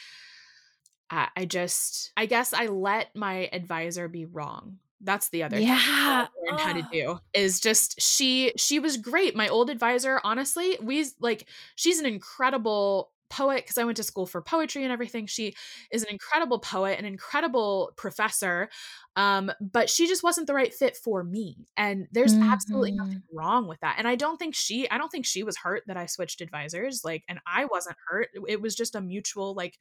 I 1.12 1.46
just, 1.46 2.12
I 2.16 2.26
guess 2.26 2.54
I 2.54 2.68
let 2.68 3.16
my 3.16 3.50
advisor 3.52 4.08
be 4.08 4.26
wrong. 4.26 4.78
That's 5.02 5.30
the 5.30 5.44
other 5.44 5.60
yeah. 5.60 6.28
thing 6.28 6.56
I 6.56 6.62
how 6.62 6.74
to 6.74 6.88
do 6.92 7.20
is 7.34 7.60
just 7.60 8.00
she 8.00 8.54
she 8.56 8.80
was 8.80 8.98
great. 8.98 9.36
My 9.36 9.48
old 9.48 9.72
advisor, 9.72 10.22
honestly, 10.24 10.78
we 10.82 11.06
like 11.20 11.48
she's 11.76 12.00
an 12.00 12.06
incredible 12.06 13.12
poet 13.32 13.64
because 13.64 13.78
I 13.80 13.84
went 13.84 13.98
to 13.98 14.04
school 14.04 14.28
for 14.28 14.42
poetry 14.42 14.84
and 14.84 14.92
everything. 14.92 15.26
She 15.26 15.56
is 15.92 16.04
an 16.04 16.10
incredible 16.10 16.60
poet, 16.60 17.00
an 17.00 17.06
incredible 17.06 17.94
professor, 17.96 18.70
um, 19.16 19.52
but 19.60 19.90
she 19.90 20.08
just 20.08 20.22
wasn't 20.22 20.46
the 20.46 20.54
right 20.54 20.74
fit 20.74 20.96
for 20.96 21.24
me. 21.24 21.66
And 21.78 22.08
there's 22.12 22.36
mm-hmm. 22.36 22.52
absolutely 22.52 22.92
nothing 22.92 23.24
wrong 23.34 23.68
with 23.68 23.80
that. 23.80 23.96
And 23.98 24.08
I 24.08 24.16
don't 24.16 24.38
think 24.38 24.54
she, 24.54 24.90
I 24.90 24.98
don't 24.98 25.10
think 25.10 25.26
she 25.26 25.44
was 25.44 25.58
hurt 25.58 25.84
that 25.88 25.98
I 25.98 26.06
switched 26.06 26.42
advisors. 26.42 27.02
Like, 27.04 27.24
and 27.28 27.40
I 27.48 27.66
wasn't 27.66 27.98
hurt. 28.08 28.30
It 28.48 28.62
was 28.62 28.76
just 28.76 28.96
a 28.96 29.02
mutual 29.02 29.56
like, 29.56 29.80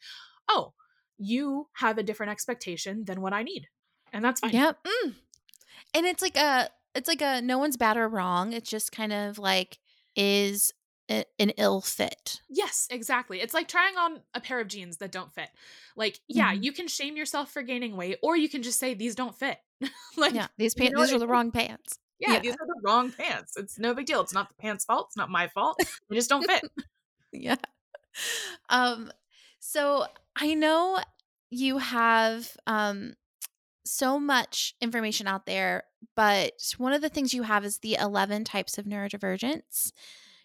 oh, 0.49 0.73
you 1.19 1.69
have 1.75 1.99
a 1.99 2.03
different 2.03 2.33
expectation 2.33 3.05
than 3.05 3.21
what 3.21 3.35
I 3.35 3.43
need. 3.43 3.67
And 4.13 4.25
that's 4.25 4.41
fine. 4.41 4.53
Yep. 4.53 4.79
Mm. 4.85 5.15
And 5.95 6.07
it's 6.07 6.23
like 6.23 6.37
a 6.37 6.71
it's 6.95 7.09
like 7.09 7.23
a 7.23 7.41
no 7.43 7.59
one's 7.59 7.77
bad 7.77 7.97
or 7.97 8.09
wrong. 8.09 8.53
It's 8.53 8.71
just 8.71 8.93
kind 8.93 9.13
of 9.13 9.39
like 9.39 9.79
is 10.17 10.73
a, 11.11 11.25
an 11.39 11.51
ill 11.51 11.81
fit. 11.81 12.41
Yes, 12.49 12.87
exactly. 12.91 13.41
It's 13.41 13.55
like 13.55 13.69
trying 13.69 13.97
on 13.97 14.21
a 14.35 14.41
pair 14.41 14.61
of 14.61 14.69
jeans 14.69 14.99
that 14.99 15.13
don't 15.13 15.33
fit. 15.33 15.49
Like, 15.97 16.21
yeah, 16.29 16.53
mm-hmm. 16.53 16.63
you 16.63 16.73
can 16.73 16.89
shame 16.89 17.17
yourself 17.17 17.51
for 17.51 17.63
gaining 17.63 17.97
weight, 17.97 18.19
or 18.23 18.37
you 18.37 18.49
can 18.49 18.63
just 18.63 18.79
say 18.79 18.95
these 18.95 19.15
don't 19.15 19.35
fit. 19.35 19.59
like, 20.17 20.35
yeah, 20.35 20.47
these 20.57 20.75
pants, 20.75 20.91
you 20.91 20.97
know 20.97 21.05
these 21.05 21.15
are 21.15 21.19
the 21.19 21.29
wrong 21.29 21.51
pants. 21.51 21.99
Yeah, 22.21 22.35
yeah, 22.35 22.39
these 22.41 22.53
are 22.53 22.67
the 22.67 22.81
wrong 22.85 23.11
pants. 23.11 23.57
It's 23.57 23.79
no 23.79 23.95
big 23.95 24.07
deal. 24.07 24.21
It's 24.21 24.35
not 24.35 24.49
the 24.49 24.55
pants' 24.55 24.85
fault. 24.85 25.07
It's 25.09 25.17
not 25.17 25.31
my 25.31 25.49
fault. 25.49 25.81
They 26.09 26.17
just 26.17 26.29
don't 26.29 26.45
fit. 26.45 26.63
yeah. 27.33 27.57
Um. 28.69 29.11
So 29.59 30.07
I 30.37 30.55
know 30.55 30.99
you 31.51 31.79
have 31.79 32.57
um 32.67 33.15
so 33.85 34.21
much 34.21 34.75
information 34.81 35.27
out 35.27 35.47
there, 35.47 35.85
but 36.15 36.75
one 36.79 36.93
of 36.93 37.01
the 37.01 37.09
things 37.09 37.35
you 37.35 37.43
have 37.43 37.65
is 37.65 37.79
the 37.79 37.97
11 38.01 38.45
types 38.45 38.79
of 38.79 38.85
neurodivergence. 38.85 39.93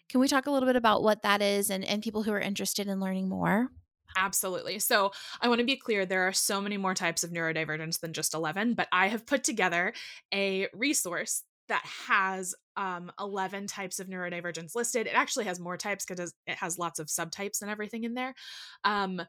Can 0.09 0.19
we 0.19 0.27
talk 0.27 0.45
a 0.45 0.51
little 0.51 0.67
bit 0.67 0.75
about 0.75 1.03
what 1.03 1.23
that 1.23 1.41
is 1.41 1.69
and, 1.69 1.83
and 1.83 2.03
people 2.03 2.23
who 2.23 2.31
are 2.31 2.39
interested 2.39 2.87
in 2.87 2.99
learning 2.99 3.27
more? 3.27 3.69
Absolutely. 4.17 4.79
So 4.79 5.11
I 5.41 5.49
want 5.49 5.59
to 5.59 5.65
be 5.65 5.75
clear 5.75 6.05
there 6.05 6.27
are 6.27 6.33
so 6.33 6.61
many 6.61 6.77
more 6.77 6.93
types 6.93 7.23
of 7.23 7.31
neurodivergence 7.31 7.99
than 7.99 8.13
just 8.13 8.33
11, 8.33 8.75
but 8.75 8.87
I 8.91 9.07
have 9.07 9.25
put 9.25 9.43
together 9.43 9.93
a 10.33 10.67
resource 10.73 11.43
that 11.67 11.83
has 12.07 12.53
um, 12.77 13.11
11 13.19 13.67
types 13.67 13.99
of 13.99 14.07
neurodivergence 14.07 14.75
listed. 14.75 15.07
It 15.07 15.15
actually 15.15 15.45
has 15.45 15.59
more 15.59 15.77
types 15.77 16.05
because 16.05 16.33
it 16.45 16.55
has 16.57 16.77
lots 16.77 16.99
of 16.99 17.07
subtypes 17.07 17.61
and 17.61 17.71
everything 17.71 18.03
in 18.03 18.13
there. 18.13 18.35
Um, 18.83 19.21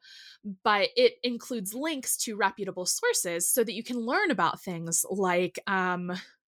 but 0.63 0.91
it 0.97 1.15
includes 1.23 1.75
links 1.75 2.17
to 2.19 2.37
reputable 2.37 2.87
sources 2.87 3.49
so 3.49 3.65
that 3.65 3.73
you 3.73 3.83
can 3.83 3.99
learn 3.99 4.31
about 4.31 4.61
things 4.61 5.05
like. 5.11 5.59
Um, 5.67 6.13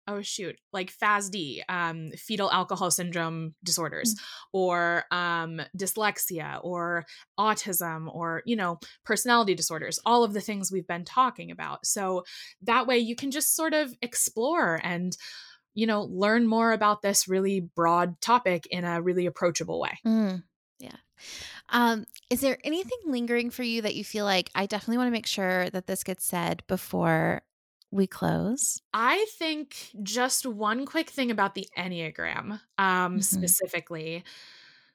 oh 0.07 0.21
shoot 0.21 0.55
like 0.73 0.91
fasd 0.91 1.61
um, 1.69 2.11
fetal 2.15 2.51
alcohol 2.51 2.91
syndrome 2.91 3.53
disorders 3.63 4.15
mm. 4.15 4.19
or 4.53 5.03
um, 5.11 5.61
dyslexia 5.77 6.59
or 6.63 7.05
autism 7.39 8.13
or 8.13 8.41
you 8.45 8.55
know 8.55 8.79
personality 9.05 9.55
disorders 9.55 9.99
all 10.05 10.23
of 10.23 10.33
the 10.33 10.41
things 10.41 10.71
we've 10.71 10.87
been 10.87 11.05
talking 11.05 11.51
about 11.51 11.85
so 11.85 12.23
that 12.61 12.87
way 12.87 12.97
you 12.97 13.15
can 13.15 13.31
just 13.31 13.55
sort 13.55 13.73
of 13.73 13.93
explore 14.01 14.79
and 14.83 15.17
you 15.77 15.85
know, 15.85 16.01
learn 16.11 16.47
more 16.47 16.71
about 16.71 17.03
this 17.03 17.27
really 17.27 17.59
broad 17.59 18.19
topic 18.19 18.65
in 18.71 18.83
a 18.83 18.99
really 18.99 19.27
approachable 19.27 19.79
way. 19.79 19.99
Mm, 20.03 20.41
yeah. 20.79 20.95
Um, 21.69 22.07
is 22.31 22.41
there 22.41 22.57
anything 22.63 22.97
lingering 23.05 23.51
for 23.51 23.61
you 23.61 23.83
that 23.83 23.93
you 23.93 24.03
feel 24.03 24.25
like 24.25 24.49
I 24.55 24.65
definitely 24.65 24.97
want 24.97 25.09
to 25.09 25.11
make 25.11 25.27
sure 25.27 25.69
that 25.69 25.85
this 25.85 26.03
gets 26.03 26.25
said 26.25 26.63
before 26.65 27.43
we 27.91 28.08
close? 28.08 28.82
I 28.93 29.26
think 29.38 29.76
just 30.04 30.45
one 30.45 30.86
quick 30.86 31.10
thing 31.10 31.32
about 31.32 31.56
the 31.56 31.67
Enneagram 31.78 32.52
um, 32.52 32.60
mm-hmm. 32.80 33.19
specifically. 33.19 34.23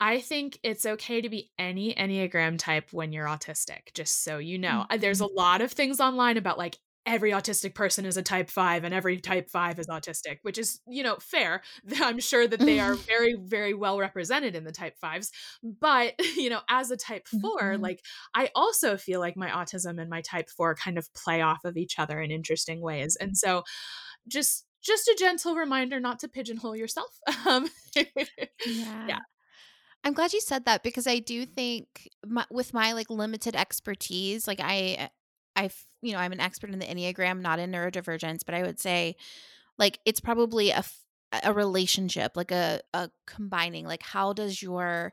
I 0.01 0.19
think 0.19 0.59
it's 0.65 0.85
okay 0.85 1.21
to 1.21 1.29
be 1.29 1.51
any 1.59 1.95
Enneagram 1.95 2.59
type 2.59 2.93
when 2.93 3.13
you're 3.13 3.27
autistic, 3.27 3.95
just 3.95 4.25
so 4.25 4.39
you 4.39 4.59
know. 4.59 4.85
Mm-hmm. 4.91 5.01
There's 5.01 5.21
a 5.21 5.27
lot 5.27 5.61
of 5.61 5.71
things 5.71 6.01
online 6.01 6.37
about 6.37 6.59
like 6.59 6.79
every 7.05 7.33
autistic 7.33 7.75
person 7.75 8.07
is 8.07 8.17
a 8.17 8.23
type 8.23 8.49
5 8.49 8.85
and 8.85 8.95
every 8.95 9.19
type 9.19 9.51
5 9.51 9.79
is 9.79 9.87
autistic 9.89 10.39
which 10.43 10.59
is 10.59 10.81
you 10.87 11.03
know 11.03 11.17
fair 11.21 11.63
i'm 12.01 12.21
sure 12.21 12.47
that 12.47 12.61
they 12.61 12.79
are 12.79 12.95
very 13.13 13.35
very 13.35 13.75
well 13.75 13.99
represented 13.99 14.55
in 14.55 14.65
the 14.65 14.73
type 14.73 14.95
5s 15.03 15.31
but 15.63 16.15
you 16.37 16.51
know 16.51 16.61
as 16.69 16.91
a 16.91 16.97
type 16.97 17.27
4 17.29 17.41
mm-hmm. 17.41 17.83
like 17.83 18.01
i 18.35 18.51
also 18.55 18.97
feel 18.97 19.21
like 19.21 19.37
my 19.37 19.49
autism 19.49 20.01
and 20.01 20.11
my 20.11 20.21
type 20.21 20.49
4 20.49 20.75
kind 20.77 20.99
of 20.99 21.13
play 21.15 21.41
off 21.41 21.65
of 21.65 21.77
each 21.77 21.99
other 21.99 22.21
in 22.21 22.31
interesting 22.31 22.81
ways 22.81 23.17
and 23.17 23.37
so 23.37 23.63
just 24.29 24.67
just 24.83 25.07
a 25.09 25.17
gentle 25.19 25.55
reminder 25.55 26.01
not 26.01 26.19
to 26.21 26.29
pigeonhole 26.29 26.77
yourself 26.77 27.19
um, 27.47 27.69
yeah. 27.95 29.07
yeah 29.09 29.19
I'm 30.05 30.15
glad 30.15 30.33
you 30.33 30.41
said 30.41 30.65
that 30.65 30.83
because 30.83 31.07
I 31.07 31.21
do 31.21 31.47
think 31.47 32.09
my, 32.27 32.45
with 32.51 32.75
my 32.75 32.93
like 32.93 33.09
limited 33.09 33.55
expertise, 33.55 34.49
like 34.49 34.59
I 34.61 35.11
I, 35.57 35.71
you 36.01 36.13
know, 36.13 36.19
I'm 36.19 36.33
an 36.33 36.41
expert 36.41 36.71
in 36.71 36.79
the 36.79 36.87
Enneagram, 36.87 37.41
not 37.41 37.59
in 37.59 37.71
neurodivergence, 37.71 38.41
but 38.45 38.55
I 38.55 38.63
would 38.63 38.81
say 38.81 39.17
like 39.79 39.99
it's 40.05 40.21
probably 40.21 40.71
a, 40.71 40.85
a 41.43 41.53
relationship, 41.53 42.37
like 42.37 42.51
a, 42.51 42.81
a 42.95 43.11
combining, 43.27 43.87
like 43.87 44.03
how 44.03 44.33
does 44.33 44.63
your 44.63 45.13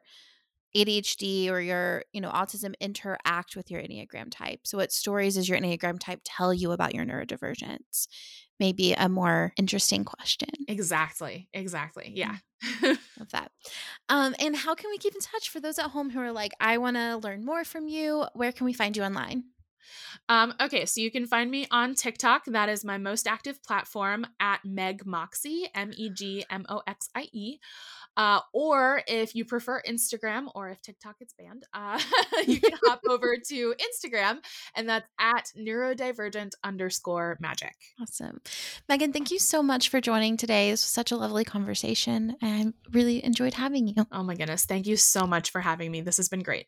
ADHD 0.76 1.50
or 1.50 1.60
your, 1.60 2.04
you 2.14 2.22
know, 2.22 2.30
autism 2.30 2.74
interact 2.80 3.56
with 3.56 3.72
your 3.72 3.82
Enneagram 3.82 4.28
type? 4.30 4.62
So 4.64 4.78
what 4.78 4.92
stories 4.92 5.36
does 5.36 5.50
your 5.50 5.60
Enneagram 5.60 6.00
type 6.00 6.22
tell 6.24 6.54
you 6.54 6.72
about 6.72 6.94
your 6.94 7.06
neurodivergence? 7.06 8.08
Maybe 8.60 8.94
a 8.94 9.10
more 9.10 9.54
interesting 9.58 10.04
question. 10.04 10.50
Exactly. 10.68 11.50
Exactly. 11.54 12.12
Yeah. 12.14 12.36
Love 12.84 13.32
that. 13.32 13.52
Um, 14.10 14.36
and 14.40 14.56
how 14.56 14.76
can 14.76 14.90
we 14.90 14.98
keep 14.98 15.16
in 15.16 15.22
touch 15.22 15.50
for 15.50 15.60
those 15.60 15.80
at 15.80 15.92
home 15.92 16.10
who 16.10 16.20
are 16.20 16.32
like, 16.32 16.52
I 16.60 16.78
want 16.78 16.98
to 16.98 17.18
learn 17.18 17.46
more 17.46 17.64
from 17.64 17.88
you? 17.88 18.26
Where 18.34 18.52
can 18.52 18.66
we 18.66 18.74
find 18.74 18.96
you 18.96 19.04
online? 19.04 19.46
Um, 20.28 20.54
okay, 20.62 20.86
so 20.86 21.02
you 21.02 21.12
can 21.12 21.26
find 21.26 21.50
me 21.50 21.68
on 21.72 21.96
TikTok. 21.96 22.46
That 22.46 22.70
is 22.70 22.84
my 22.84 22.98
most 22.98 23.28
active 23.28 23.62
platform 23.64 24.26
at 24.40 24.64
Meg 24.64 25.06
Moxie, 25.06 25.70
M 25.76 25.92
E 25.96 26.10
G 26.10 26.46
M 26.50 26.66
O 26.70 26.82
X 26.88 27.10
I 27.16 27.28
E. 27.32 27.60
Uh, 28.18 28.42
or 28.54 29.02
if 29.08 29.34
you 29.34 29.46
prefer 29.46 29.82
Instagram 29.88 30.48
or 30.54 30.70
if 30.70 30.82
TikTok 30.82 31.20
gets 31.20 31.34
banned, 31.34 31.64
uh, 31.74 32.00
you 32.48 32.60
can 32.60 32.78
hop 32.84 33.00
over 33.10 33.38
to 33.48 33.74
Instagram 33.74 34.40
and 34.76 34.90
that's 34.90 35.08
at 35.20 35.52
neurodivergent 35.58 36.52
underscore 36.64 37.38
magic. 37.40 37.76
Awesome. 38.02 38.42
Megan, 38.90 39.14
thank 39.14 39.32
you 39.32 39.40
so 39.40 39.64
much 39.64 39.88
for 39.88 40.02
joining 40.02 40.36
today. 40.36 40.72
This 40.72 40.84
was 40.84 40.92
such 40.92 41.12
a 41.14 41.16
lovely 41.16 41.46
conversation 41.46 42.36
I 42.42 42.74
really 42.92 43.24
enjoyed 43.24 43.54
having 43.54 43.88
you. 43.88 44.06
Oh 44.12 44.24
my 44.24 44.36
goodness. 44.36 44.66
Thank 44.66 44.86
you 44.86 44.98
so 44.98 45.26
much 45.26 45.52
for 45.52 45.62
having 45.62 45.90
me. 45.90 46.02
This 46.02 46.18
has 46.18 46.28
been 46.28 46.44
great. 46.44 46.68